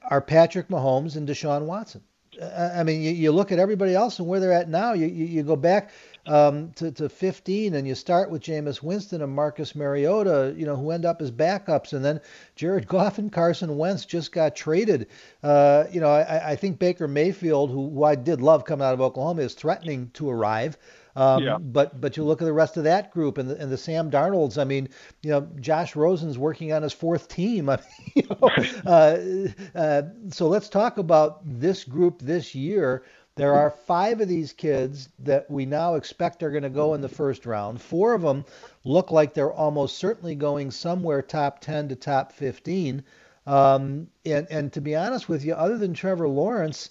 [0.03, 2.03] are Patrick Mahomes and Deshaun Watson.
[2.41, 4.93] I mean, you, you look at everybody else and where they're at now.
[4.93, 5.91] You, you, you go back
[6.29, 10.77] um, to, to 15, and you start with Jameis Winston and Marcus Mariota, you know,
[10.77, 12.21] who end up as backups, and then
[12.55, 15.09] Jared Goff and Carson Wentz just got traded.
[15.43, 18.95] Uh, you know, I, I think Baker Mayfield, who, who I did love coming out
[18.95, 20.77] of Oklahoma, is threatening to arrive.
[21.19, 21.59] Um, yeah.
[21.59, 24.09] But but you look at the rest of that group and the, and the Sam
[24.09, 24.57] Darnolds.
[24.57, 24.89] I mean,
[25.23, 27.69] you know, Josh Rosen's working on his fourth team.
[27.69, 28.51] I mean, you know,
[28.87, 33.03] uh, uh, so let's talk about this group this year.
[33.39, 37.01] There are five of these kids that we now expect are going to go in
[37.01, 37.81] the first round.
[37.81, 38.45] Four of them
[38.83, 43.05] look like they're almost certainly going somewhere top 10 to top 15.
[43.47, 46.91] Um, and, and to be honest with you, other than Trevor Lawrence,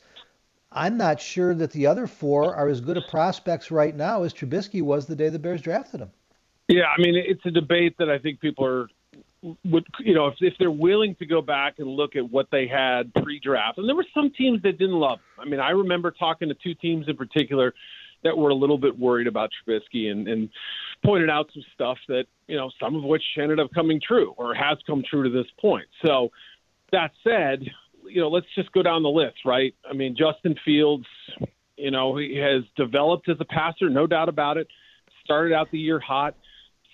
[0.72, 4.34] I'm not sure that the other four are as good a prospects right now as
[4.34, 6.12] Trubisky was the day the Bears drafted him.
[6.70, 8.88] Yeah, I mean, it's a debate that I think people are
[9.44, 12.68] would you know if if they're willing to go back and look at what they
[12.68, 15.20] had pre-draft, and there were some teams that didn't love.
[15.20, 15.48] Him.
[15.48, 17.74] I mean, I remember talking to two teams in particular
[18.24, 20.50] that were a little bit worried about Trubisky and and
[21.06, 24.54] pointed out some stuff that you know some of which ended up coming true or
[24.56, 25.86] has come true to this point.
[26.06, 26.30] So
[26.92, 27.64] that said,
[28.10, 29.74] you know, let's just go down the list, right?
[29.90, 31.06] I mean, Justin Fields,
[31.76, 34.68] you know, he has developed as a passer, no doubt about it.
[35.24, 36.36] Started out the year hot.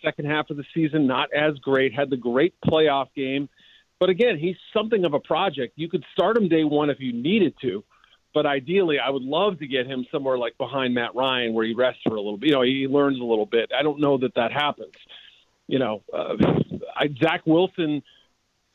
[0.03, 1.93] Second half of the season, not as great.
[1.93, 3.49] Had the great playoff game.
[3.99, 5.73] But again, he's something of a project.
[5.77, 7.83] You could start him day one if you needed to.
[8.33, 11.73] But ideally, I would love to get him somewhere like behind Matt Ryan where he
[11.73, 12.47] rests for a little bit.
[12.47, 13.71] You know, he learns a little bit.
[13.77, 14.95] I don't know that that happens.
[15.67, 16.35] You know, uh,
[16.95, 18.01] I, Zach Wilson,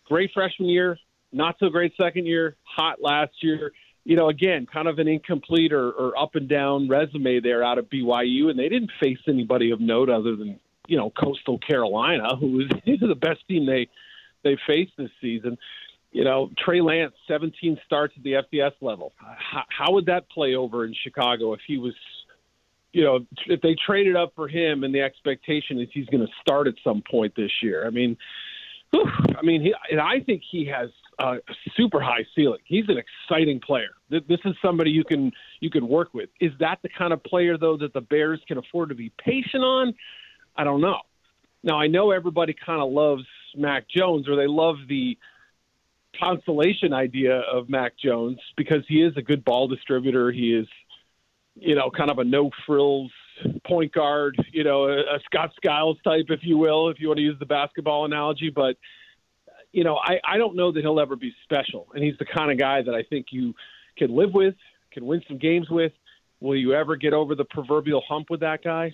[0.06, 0.96] great freshman year,
[1.32, 3.72] not so great second year, hot last year.
[4.04, 7.78] You know, again, kind of an incomplete or, or up and down resume there out
[7.78, 10.58] of BYU, and they didn't face anybody of note other than
[10.88, 12.68] you know Coastal Carolina, who is
[13.00, 13.88] the best team they
[14.42, 15.56] they faced this season.
[16.10, 19.12] You know, Trey Lance, 17 starts at the FBS level.
[19.18, 21.92] How, how would that play over in Chicago if he was,
[22.92, 26.32] you know, if they traded up for him and the expectation is he's going to
[26.40, 27.86] start at some point this year?
[27.86, 28.16] I mean,
[28.90, 29.04] whew,
[29.36, 31.36] I mean, he, and I think he has a
[31.76, 32.60] super high ceiling.
[32.64, 33.90] He's an exciting player.
[34.08, 35.30] This is somebody you can
[35.60, 36.30] you can work with.
[36.40, 39.62] Is that the kind of player though that the Bears can afford to be patient
[39.62, 39.94] on?
[40.58, 40.98] I don't know.
[41.62, 43.24] Now I know everybody kind of loves
[43.56, 45.16] Mac Jones or they love the
[46.18, 50.32] consolation idea of Mac Jones because he is a good ball distributor.
[50.32, 50.66] He is,
[51.54, 53.12] you know, kind of a no frills
[53.66, 57.18] point guard, you know, a, a Scott Skiles type, if you will, if you want
[57.18, 58.50] to use the basketball analogy.
[58.54, 58.76] But
[59.72, 61.88] you know, I, I don't know that he'll ever be special.
[61.94, 63.54] And he's the kind of guy that I think you
[63.96, 64.54] can live with,
[64.92, 65.92] can win some games with.
[66.40, 68.92] Will you ever get over the proverbial hump with that guy?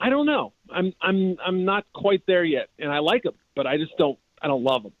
[0.00, 0.52] I don't know.
[0.70, 4.18] I'm I'm I'm not quite there yet, and I like him, but I just don't
[4.40, 4.92] I don't love him.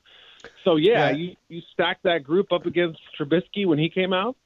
[0.64, 1.16] So yeah, yeah.
[1.16, 4.36] you you stack that group up against Trubisky when he came out.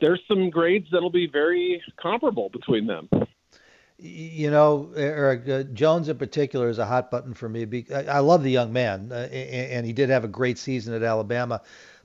[0.00, 3.08] There's some grades that'll be very comparable between them
[4.02, 7.84] you know, Eric uh, Jones in particular is a hot button for me.
[7.92, 11.60] I love the young man, uh, and he did have a great season at Alabama.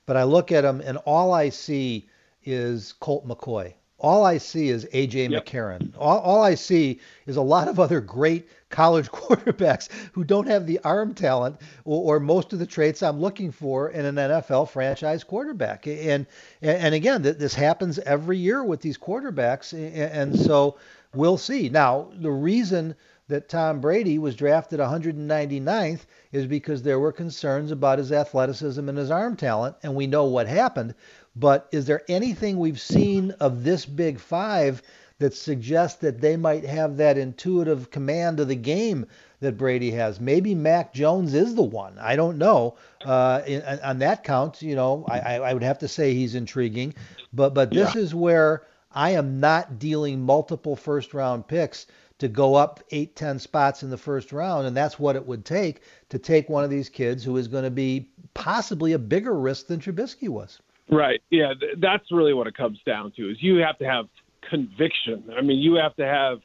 [0.05, 2.09] But I look at him, and all I see
[2.43, 3.74] is Colt McCoy.
[4.05, 5.45] All I see is AJ yep.
[5.45, 5.93] McCarron.
[5.97, 10.67] All, all I see is a lot of other great college quarterbacks who don't have
[10.67, 14.69] the arm talent or, or, most of the traits I'm looking for in an NFL
[14.69, 15.87] franchise quarterback.
[15.87, 16.27] And
[16.61, 20.77] and again, this happens every year with these quarterbacks, and so
[21.15, 21.69] We'll see.
[21.69, 22.93] Now, the reason
[23.29, 26.01] that Tom Brady was drafted 199th
[26.33, 30.25] is because there were concerns about his athleticism and his arm talent, and we know
[30.25, 30.93] what happened.
[31.36, 34.81] But is there anything we've seen of this Big Five
[35.19, 39.05] that suggests that they might have that intuitive command of the game
[39.41, 40.19] that Brady has?
[40.19, 41.97] Maybe Mac Jones is the one.
[41.99, 42.75] I don't know.
[43.03, 46.93] Uh, in, on that count, you know, I, I would have to say he's intriguing.
[47.33, 48.01] But but this yeah.
[48.01, 48.63] is where
[48.93, 51.88] I am not dealing multiple first round picks
[52.19, 55.43] to go up eight, ten spots in the first round, and that's what it would
[55.43, 59.38] take to take one of these kids who is going to be possibly a bigger
[59.38, 60.59] risk than Trubisky was.
[60.89, 61.21] Right.
[61.29, 63.31] Yeah, that's really what it comes down to.
[63.31, 64.05] Is you have to have
[64.49, 65.23] conviction.
[65.36, 66.39] I mean, you have to have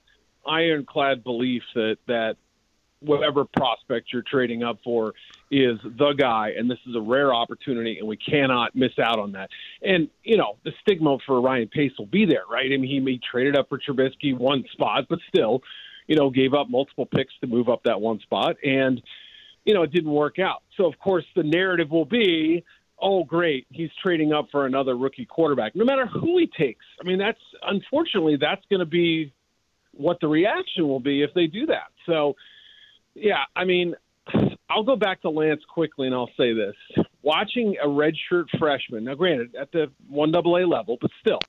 [0.46, 2.36] ironclad belief that that
[3.00, 5.14] whatever prospect you're trading up for
[5.50, 9.32] is the guy, and this is a rare opportunity, and we cannot miss out on
[9.32, 9.50] that.
[9.82, 12.66] And you know, the stigma for Ryan Pace will be there, right?
[12.72, 15.62] I mean, he, he traded up for Trubisky one spot, but still,
[16.06, 19.02] you know, gave up multiple picks to move up that one spot, and
[19.64, 20.62] you know, it didn't work out.
[20.76, 22.64] So of course, the narrative will be.
[23.02, 23.66] Oh, great!
[23.70, 25.74] He's trading up for another rookie quarterback.
[25.74, 29.32] No matter who he takes, I mean, that's unfortunately that's going to be
[29.92, 31.90] what the reaction will be if they do that.
[32.06, 32.36] So,
[33.14, 33.94] yeah, I mean,
[34.68, 36.74] I'll go back to Lance quickly, and I'll say this:
[37.22, 41.40] watching a redshirt freshman, now granted at the one AA level, but still,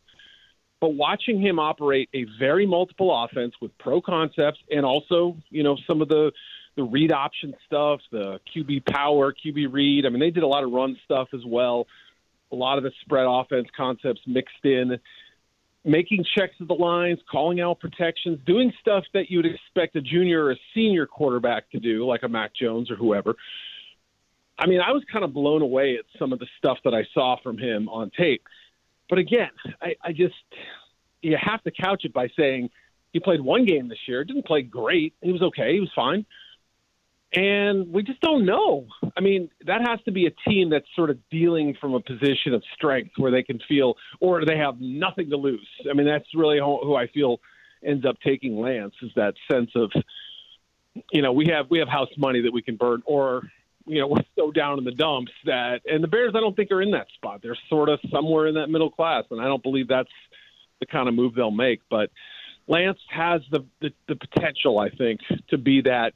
[0.81, 5.77] But watching him operate a very multiple offense with pro concepts and also, you know,
[5.87, 6.31] some of the
[6.75, 10.05] the read option stuff, the QB power, QB read.
[10.05, 11.87] I mean, they did a lot of run stuff as well.
[12.51, 14.99] A lot of the spread offense concepts mixed in,
[15.83, 20.01] making checks at the lines, calling out protections, doing stuff that you would expect a
[20.01, 23.35] junior or a senior quarterback to do, like a Mac Jones or whoever.
[24.57, 27.03] I mean, I was kind of blown away at some of the stuff that I
[27.13, 28.43] saw from him on tape.
[29.09, 29.49] But again,
[29.81, 30.35] I, I just
[31.21, 32.69] you have to couch it by saying
[33.11, 34.23] he played one game this year.
[34.23, 35.13] Didn't play great.
[35.21, 35.73] He was okay.
[35.73, 36.25] He was fine.
[37.33, 38.87] And we just don't know.
[39.15, 42.53] I mean, that has to be a team that's sort of dealing from a position
[42.53, 45.67] of strength where they can feel, or they have nothing to lose.
[45.89, 47.39] I mean, that's really who I feel
[47.85, 49.91] ends up taking Lance is that sense of,
[51.11, 53.43] you know, we have we have house money that we can burn, or
[53.85, 56.69] you know, we're so down in the dumps that, and the Bears, I don't think
[56.71, 57.39] are in that spot.
[57.41, 60.09] They're sort of somewhere in that middle class, and I don't believe that's
[60.79, 61.79] the kind of move they'll make.
[61.89, 62.11] But
[62.67, 66.13] Lance has the the, the potential, I think, to be that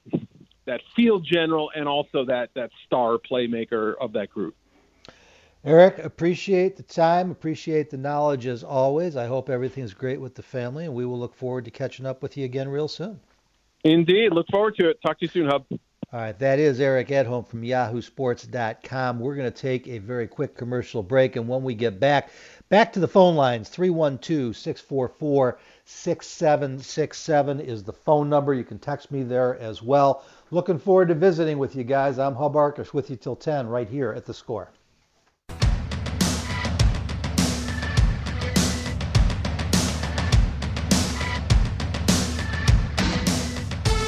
[0.65, 4.55] that field general and also that that star playmaker of that group.
[5.63, 9.15] Eric, appreciate the time, appreciate the knowledge as always.
[9.17, 12.21] I hope everything's great with the family, and we will look forward to catching up
[12.21, 13.19] with you again real soon.
[13.83, 14.31] Indeed.
[14.31, 15.01] Look forward to it.
[15.01, 15.65] Talk to you soon, Hub.
[15.71, 19.19] All right, that is Eric Edholm from yahoosports.com.
[19.19, 22.29] We're going to take a very quick commercial break, and when we get back,
[22.69, 28.55] back to the phone lines 312 644 6767 is the phone number.
[28.55, 30.23] You can text me there as well.
[30.49, 32.17] Looking forward to visiting with you guys.
[32.17, 34.71] I'm Hub Arkush with you till 10 right here at the score.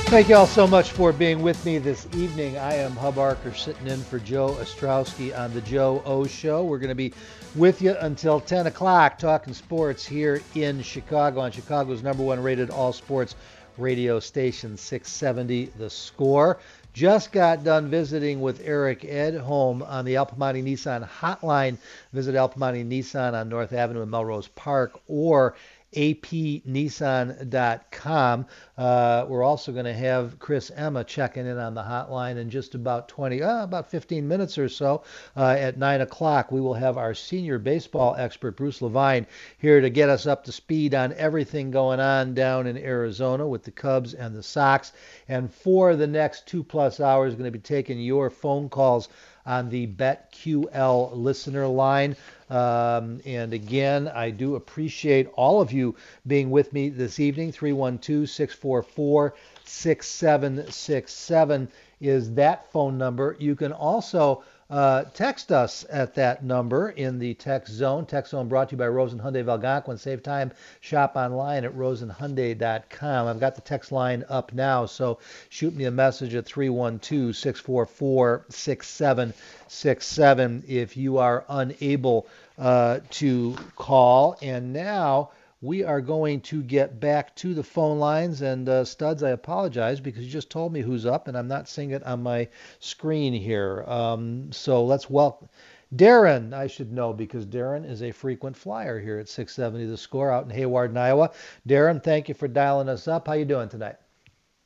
[0.08, 2.58] Thank you all so much for being with me this evening.
[2.58, 6.64] I am Hub Arkush sitting in for Joe Ostrowski on the Joe O Show.
[6.64, 7.12] We're going to be
[7.55, 12.70] with you until 10 o'clock talking sports here in Chicago on Chicago's number one rated
[12.70, 13.36] all sports
[13.78, 16.60] radio station 670 The Score.
[16.93, 21.78] Just got done visiting with Eric Edholm on the Al Piemonte Nissan hotline.
[22.14, 25.55] Visit Al Piemonte Nissan on North Avenue in Melrose Park or
[25.95, 28.45] apnissan.com.
[28.77, 32.75] Uh, we're also going to have Chris Emma checking in on the hotline in just
[32.75, 35.03] about 20, uh, about 15 minutes or so.
[35.35, 39.25] Uh, at 9 o'clock, we will have our senior baseball expert, Bruce Levine,
[39.57, 43.63] here to get us up to speed on everything going on down in Arizona with
[43.63, 44.91] the Cubs and the Sox.
[45.27, 49.09] And for the next two plus hours, going to be taking your phone calls
[49.48, 52.16] on the BetQL listener line.
[52.50, 55.95] Um, and again, I do appreciate all of you
[56.28, 57.52] being with me this evening.
[57.52, 59.34] 312 644
[59.64, 61.68] 6767
[62.00, 63.36] is that phone number.
[63.39, 68.05] You can also uh, text us at that number in the text zone.
[68.05, 69.97] Text zone brought to you by Rosen Hyundai Algonquin.
[69.97, 70.51] Save time.
[70.82, 73.28] Shop online at rosenhyundai.com.
[73.28, 78.45] I've got the text line up now, so shoot me a message at 312 644
[78.49, 84.38] 6767 if you are unable uh, to call.
[84.41, 85.30] And now
[85.62, 88.41] we are going to get back to the phone lines.
[88.41, 91.68] And uh, Studs, I apologize because you just told me who's up, and I'm not
[91.68, 92.47] seeing it on my
[92.80, 93.84] screen here.
[93.88, 95.49] Um, so let's welcome.
[95.95, 100.32] Darren, I should know because Darren is a frequent flyer here at 670 The Score
[100.32, 101.32] out in Hayward, Iowa.
[101.68, 103.28] Darren, thank you for dialing us up.
[103.28, 103.95] How you doing tonight?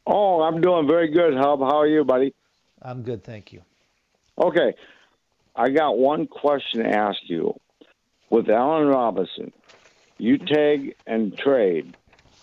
[0.07, 1.59] Oh, I'm doing very good, Hub.
[1.59, 2.33] How are you, buddy?
[2.81, 3.61] I'm good, thank you.
[4.37, 4.73] Okay,
[5.55, 7.53] I got one question to ask you.
[8.31, 9.51] With Allen Robinson,
[10.21, 11.97] you tag and trade.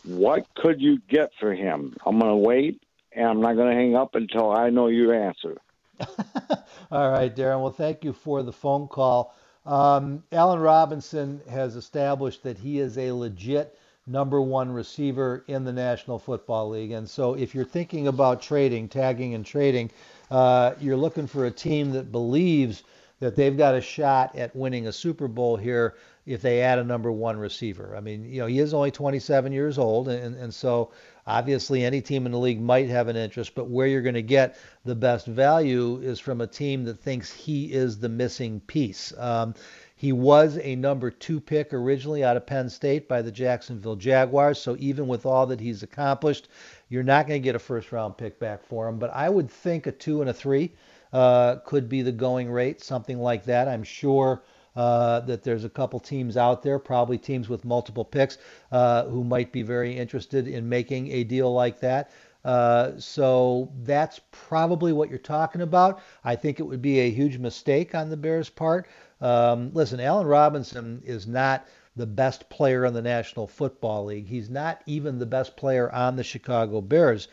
[0.04, 1.94] What could you get for him?
[2.04, 5.14] I'm going to wait, and I'm not going to hang up until I know your
[5.14, 5.56] answer.
[6.90, 7.62] All right, Darren.
[7.62, 9.32] Well, thank you for the phone call.
[9.64, 15.72] Um, Allen Robinson has established that he is a legit number one receiver in the
[15.72, 16.90] National Football League.
[16.90, 19.92] And so if you're thinking about trading, tagging and trading,
[20.32, 22.82] uh, you're looking for a team that believes
[23.20, 25.94] that they've got a shot at winning a Super Bowl here
[26.28, 27.96] if they add a number one receiver.
[27.96, 30.90] I mean, you know, he is only 27 years old, and, and so
[31.26, 34.22] obviously any team in the league might have an interest, but where you're going to
[34.22, 39.12] get the best value is from a team that thinks he is the missing piece.
[39.16, 39.54] Um,
[39.96, 44.60] he was a number two pick originally out of Penn State by the Jacksonville Jaguars,
[44.60, 46.48] so even with all that he's accomplished,
[46.90, 48.98] you're not going to get a first round pick back for him.
[48.98, 50.72] But I would think a two and a three
[51.12, 53.66] uh, could be the going rate, something like that.
[53.66, 54.42] I'm sure
[54.78, 58.38] uh, that there's a couple teams out there, probably teams with multiple picks,
[58.70, 62.12] uh, who might be very interested in making a deal like that.
[62.44, 66.00] Uh, so that's probably what you're talking about.
[66.24, 68.86] I think it would be a huge mistake on the Bears' part.
[69.20, 71.66] Um, listen, Allen Robinson is not
[71.96, 74.28] the best player in the National Football League.
[74.28, 77.26] He's not even the best player on the Chicago Bears.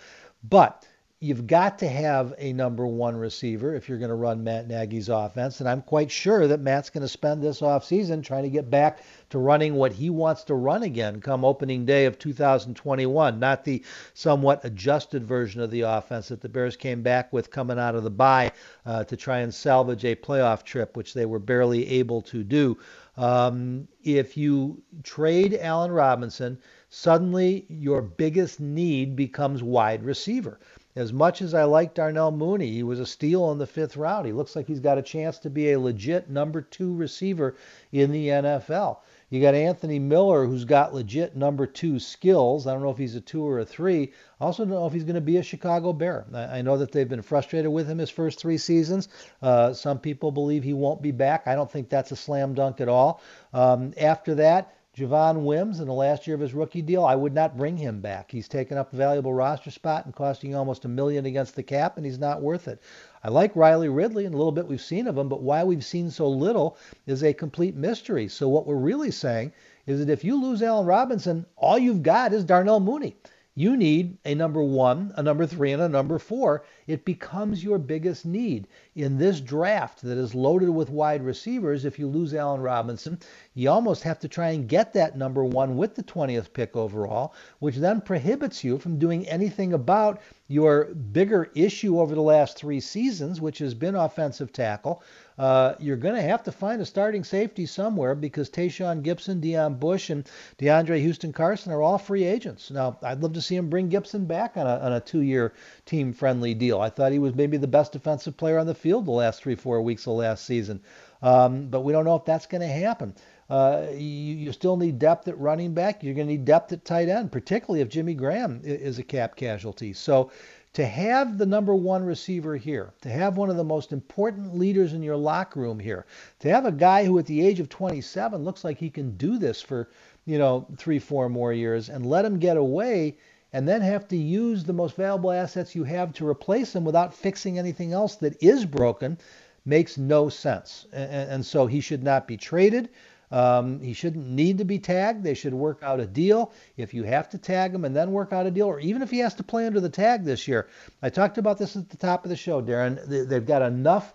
[0.43, 0.83] But
[1.22, 5.07] you've got to have a number one receiver if you're going to run Matt Nagy's
[5.07, 5.61] offense.
[5.61, 8.99] And I'm quite sure that Matt's going to spend this offseason trying to get back
[9.30, 13.82] to running what he wants to run again come opening day of 2021, not the
[14.13, 18.03] somewhat adjusted version of the offense that the Bears came back with coming out of
[18.03, 18.51] the bye
[18.86, 22.78] uh, to try and salvage a playoff trip, which they were barely able to do.
[23.16, 26.59] Um, if you trade Allen Robinson,
[26.89, 30.59] suddenly your biggest need becomes wide receiver.
[30.95, 34.25] As much as I like Darnell Mooney, he was a steal in the fifth round.
[34.25, 37.57] He looks like he's got a chance to be a legit number two receiver
[37.91, 38.99] in the NFL.
[39.29, 42.65] You got Anthony Miller, who's got legit number two skills.
[42.65, 44.13] I don't know if he's a two or a three.
[44.39, 46.25] I also don't know if he's going to be a Chicago Bear.
[46.33, 49.09] I know that they've been frustrated with him his first three seasons.
[49.41, 51.47] Uh, some people believe he won't be back.
[51.47, 53.21] I don't think that's a slam dunk at all.
[53.51, 57.33] Um, after that, Javon Wims in the last year of his rookie deal, I would
[57.33, 58.31] not bring him back.
[58.31, 61.63] He's taken up a valuable roster spot and costing you almost a million against the
[61.63, 62.81] cap, and he's not worth it.
[63.21, 65.83] I like Riley Ridley and a little bit we've seen of him, but why we've
[65.83, 66.77] seen so little
[67.07, 68.29] is a complete mystery.
[68.29, 69.51] So what we're really saying
[69.85, 73.17] is that if you lose Allen Robinson, all you've got is Darnell Mooney.
[73.58, 76.66] You need a number one, a number three, and a number four.
[76.88, 81.86] It becomes your biggest need in this draft that is loaded with wide receivers.
[81.86, 83.18] If you lose Allen Robinson,
[83.53, 87.34] you almost have to try and get that number one with the 20th pick overall,
[87.60, 92.82] which then prohibits you from doing anything about your bigger issue over the last three
[92.82, 95.01] seasons, which has been offensive tackle.
[95.38, 99.79] Uh, you're going to have to find a starting safety somewhere because Tashaun Gipson, Deon
[99.79, 102.71] Bush, and DeAndre Houston Carson are all free agents.
[102.71, 105.53] Now, I'd love to see him bring Gibson back on a, on a two year
[105.86, 106.79] team friendly deal.
[106.79, 109.55] I thought he was maybe the best defensive player on the field the last three,
[109.55, 110.81] four weeks of last season.
[111.21, 113.15] Um, but we don't know if that's going to happen.
[113.49, 116.03] Uh, you, you, still need depth at running back.
[116.03, 119.36] You're going to need depth at tight end, particularly if Jimmy Graham is a cap
[119.36, 119.93] casualty.
[119.93, 120.31] So
[120.76, 124.91] to have the number one receiver here, to have one of the most important leaders
[124.91, 126.05] in your locker room here,
[126.39, 129.38] to have a guy who at the age of 27 looks like he can do
[129.38, 129.88] this for,
[130.26, 133.15] you know, three, four more years and let him get away
[133.53, 137.13] and then have to use the most valuable assets you have to replace him without
[137.13, 139.17] fixing anything else that is broken
[139.63, 140.88] makes no sense.
[140.91, 142.89] And, and so he should not be traded.
[143.36, 145.21] Um, he shouldn't need to be tagged.
[145.21, 146.53] They should work out a deal.
[146.77, 149.11] If you have to tag him and then work out a deal, or even if
[149.11, 150.69] he has to play under the tag this year.
[151.01, 153.05] I talked about this at the top of the show, Darren.
[153.05, 154.13] They've got enough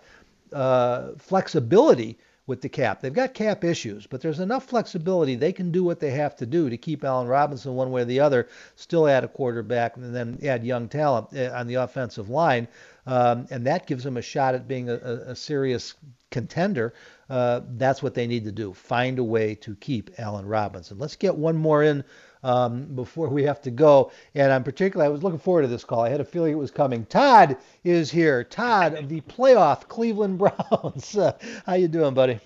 [0.51, 2.17] uh, flexibility
[2.47, 3.01] with the cap.
[3.01, 5.35] They've got cap issues, but there's enough flexibility.
[5.35, 8.05] They can do what they have to do to keep Allen Robinson one way or
[8.05, 12.29] the other, still add a quarterback, and then add young talent uh, on the offensive
[12.29, 12.67] line.
[13.05, 15.95] Um, and that gives them a shot at being a, a serious
[16.29, 16.93] contender
[17.31, 18.73] uh, that's what they need to do.
[18.73, 20.99] Find a way to keep Allen Robinson.
[20.99, 22.03] Let's get one more in
[22.43, 24.11] um, before we have to go.
[24.35, 26.01] And I'm particularly, I was looking forward to this call.
[26.01, 27.05] I had a feeling it was coming.
[27.05, 28.43] Todd is here.
[28.43, 31.17] Todd of the playoff Cleveland Browns.
[31.17, 32.39] Uh, how you doing, buddy?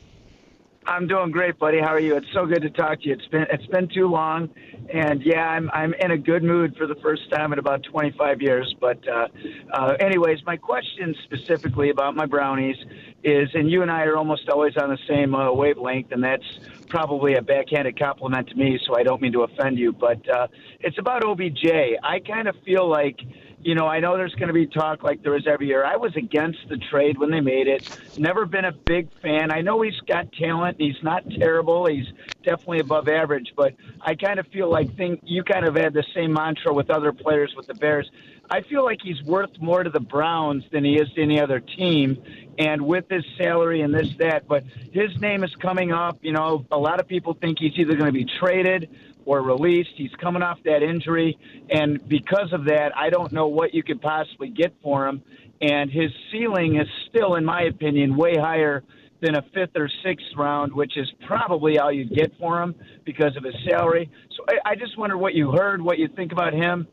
[0.88, 1.80] I'm doing great, buddy.
[1.80, 2.16] How are you?
[2.16, 3.14] It's so good to talk to you.
[3.14, 4.50] It's been it's been too long,
[4.94, 8.42] and yeah, I'm I'm in a good mood for the first time in about 25
[8.42, 8.76] years.
[8.80, 9.28] But uh,
[9.74, 12.76] uh, anyways, my question specifically about my brownies
[13.24, 16.46] is, and you and I are almost always on the same uh, wavelength, and that's
[16.88, 18.80] probably a backhanded compliment to me.
[18.86, 20.48] So I don't mean to offend you, but uh,
[20.82, 21.66] it's about OBJ.
[22.04, 23.20] I kind of feel like
[23.66, 25.84] you know, I know there's going to be talk like there is every year.
[25.84, 27.82] I was against the trade when they made it.
[28.16, 29.52] Never been a big fan.
[29.52, 30.78] I know he's got talent.
[30.80, 31.88] He's not terrible.
[31.88, 32.06] He's
[32.44, 33.54] definitely above average.
[33.58, 36.92] But I kind of feel like think you kind of had the same mantra with
[36.92, 38.08] other players with the Bears.
[38.50, 41.60] I feel like he's worth more to the Browns than he is to any other
[41.60, 42.22] team.
[42.58, 46.20] And with his salary and this, that, but his name is coming up.
[46.22, 48.90] You know, a lot of people think he's either going to be traded
[49.26, 49.92] or released.
[49.96, 51.38] He's coming off that injury,
[51.70, 55.22] and because of that, I don't know what you could possibly get for him.
[55.62, 58.84] And his ceiling is still, in my opinion, way higher
[59.22, 62.76] than a fifth or sixth round, which is probably all you'd get for him
[63.06, 64.10] because of his salary.
[64.36, 66.88] So I, I just wonder what you heard, what you think about him.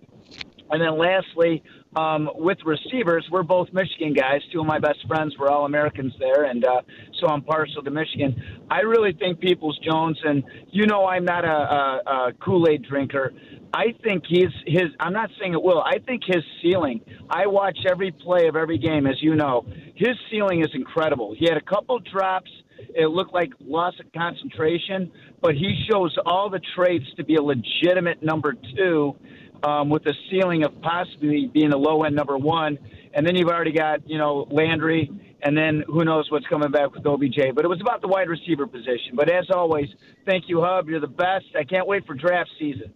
[0.72, 1.62] And then lastly,
[1.94, 4.40] um, with receivers, we're both Michigan guys.
[4.50, 6.80] Two of my best friends were all Americans there, and uh,
[7.20, 8.34] so I'm partial to Michigan.
[8.70, 12.86] I really think Peoples Jones, and you know I'm not a, a, a Kool Aid
[12.88, 13.34] drinker.
[13.74, 14.84] I think he's his.
[14.98, 15.82] I'm not saying it will.
[15.82, 17.02] I think his ceiling.
[17.28, 19.66] I watch every play of every game, as you know.
[19.94, 21.34] His ceiling is incredible.
[21.38, 22.50] He had a couple drops.
[22.94, 25.12] It looked like loss of concentration,
[25.42, 29.14] but he shows all the traits to be a legitimate number two
[29.62, 32.78] um, with a ceiling of possibly being a low end number one.
[33.14, 35.10] And then you've already got, you know, Landry
[35.42, 37.54] and then who knows what's coming back with OBJ.
[37.54, 39.14] But it was about the wide receiver position.
[39.14, 39.88] But as always,
[40.24, 40.88] thank you, Hub.
[40.88, 41.46] You're the best.
[41.58, 42.92] I can't wait for draft season.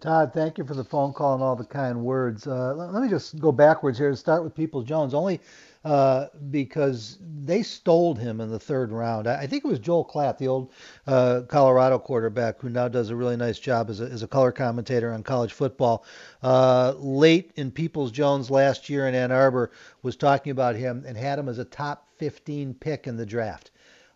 [0.00, 2.46] Todd, thank you for the phone call and all the kind words.
[2.46, 5.40] Uh, let, me just go backwards here and start with Peoples Jones, only
[5.84, 9.26] uh, because they stole him in the third round.
[9.26, 10.72] I, I think it was Joel Klatt, the old
[11.06, 14.52] uh, Colorado quarterback, who now does a really nice job as a, as a color
[14.52, 16.04] commentator on college football.
[16.42, 19.70] Uh, late in Peoples Jones last year in Ann Arbor
[20.02, 23.70] was talking about him and had him as a top 15 pick in the draft.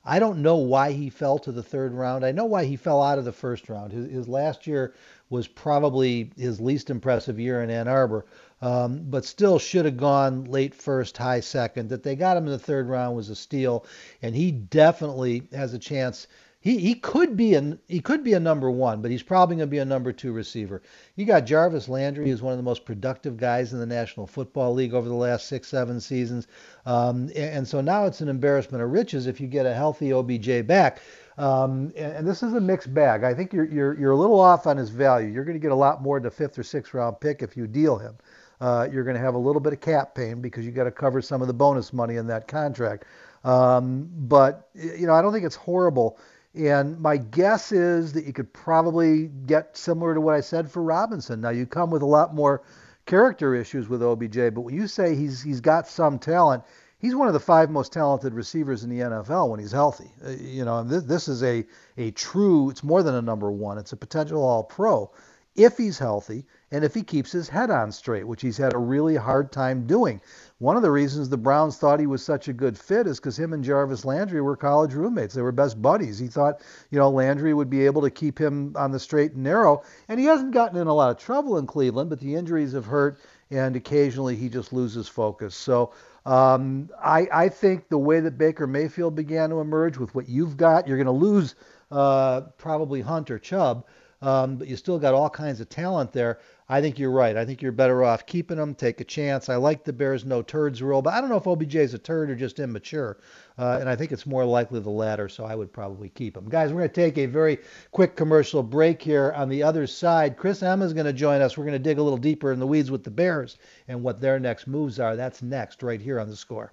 [0.07, 2.27] I don't know why he fell to the third round.
[2.27, 3.91] I know why he fell out of the first round.
[3.91, 4.93] His, his last year
[5.31, 8.27] was probably his least impressive year in Ann Arbor,
[8.65, 11.91] um, but still should have gone late first, high second.
[11.91, 13.85] That they got him in the third round was a steal,
[14.23, 16.27] and he definitely has a chance.
[16.61, 19.69] He, he could be a he could be a number one, but he's probably going
[19.69, 20.81] to be a number two receiver.
[21.15, 24.73] You got Jarvis Landry, who's one of the most productive guys in the National Football
[24.73, 26.47] League over the last six seven seasons,
[26.87, 30.67] um, and, so now it's an embarrassment of riches if you get a healthy OBJ
[30.67, 31.03] back.
[31.37, 33.25] Um, and, and, this is a mixed bag.
[33.25, 35.29] I think you're, you're, you're a little off on his value.
[35.29, 37.57] You're going to get a lot more than a fifth or sixth round pick if
[37.57, 38.17] you deal him.
[38.65, 40.91] Uh, you're going to have a little bit of cap pain because you got to
[40.91, 43.05] cover some of the bonus money in that contract.
[43.45, 46.19] Um, but you know, I don't think it's horrible.
[46.55, 50.83] And my guess is that you could probably get similar to what I said for
[50.83, 51.43] Robinson.
[51.43, 52.63] Now you come with a lot more
[53.05, 56.63] character issues with OBJ, but when you say he's he's got some talent,
[56.97, 60.11] he's one of the five most talented receivers in the NFL when he's healthy.
[60.25, 61.67] Uh, you know, this, this is a
[61.99, 62.71] a true.
[62.71, 63.77] It's more than a number one.
[63.77, 65.11] It's a potential All Pro
[65.55, 68.79] if he's healthy and if he keeps his head on straight, which he's had a
[68.79, 70.21] really hard time doing.
[70.59, 73.39] One of the reasons the Browns thought he was such a good fit is because
[73.39, 75.35] him and Jarvis Landry were college roommates.
[75.35, 76.19] They were best buddies.
[76.19, 79.45] He thought, you know, Landry would be able to keep him on the straight and
[79.45, 79.83] narrow.
[80.09, 82.87] And he hasn't gotten in a lot of trouble in Cleveland, but the injuries have
[82.87, 85.55] hurt, and occasionally he just loses focus.
[85.55, 85.93] So
[86.27, 90.57] um, I, I, think the way that Baker Mayfield began to emerge with what you've
[90.57, 91.55] got, you're going to lose
[91.91, 93.85] uh, probably Hunter Chubb,
[94.25, 96.39] um, but you still got all kinds of talent there.
[96.67, 97.37] I think you're right.
[97.37, 99.51] I think you're better off keeping him, take a chance.
[99.51, 101.99] I like the Bears no turds rule, but I don't know if OBJ is a
[101.99, 103.19] turd or just immature.
[103.59, 106.49] Uh, and I think it's more likely the latter, so I would probably keep him.
[106.49, 107.59] Guys, we're going to take a very
[107.91, 109.35] quick commercial break here.
[109.37, 111.59] On the other side, Chris Emma is going to join us.
[111.59, 113.59] We're going to dig a little deeper in the weeds with the Bears
[113.89, 115.17] and what their next moves are.
[115.17, 116.73] That's next, right here on the score.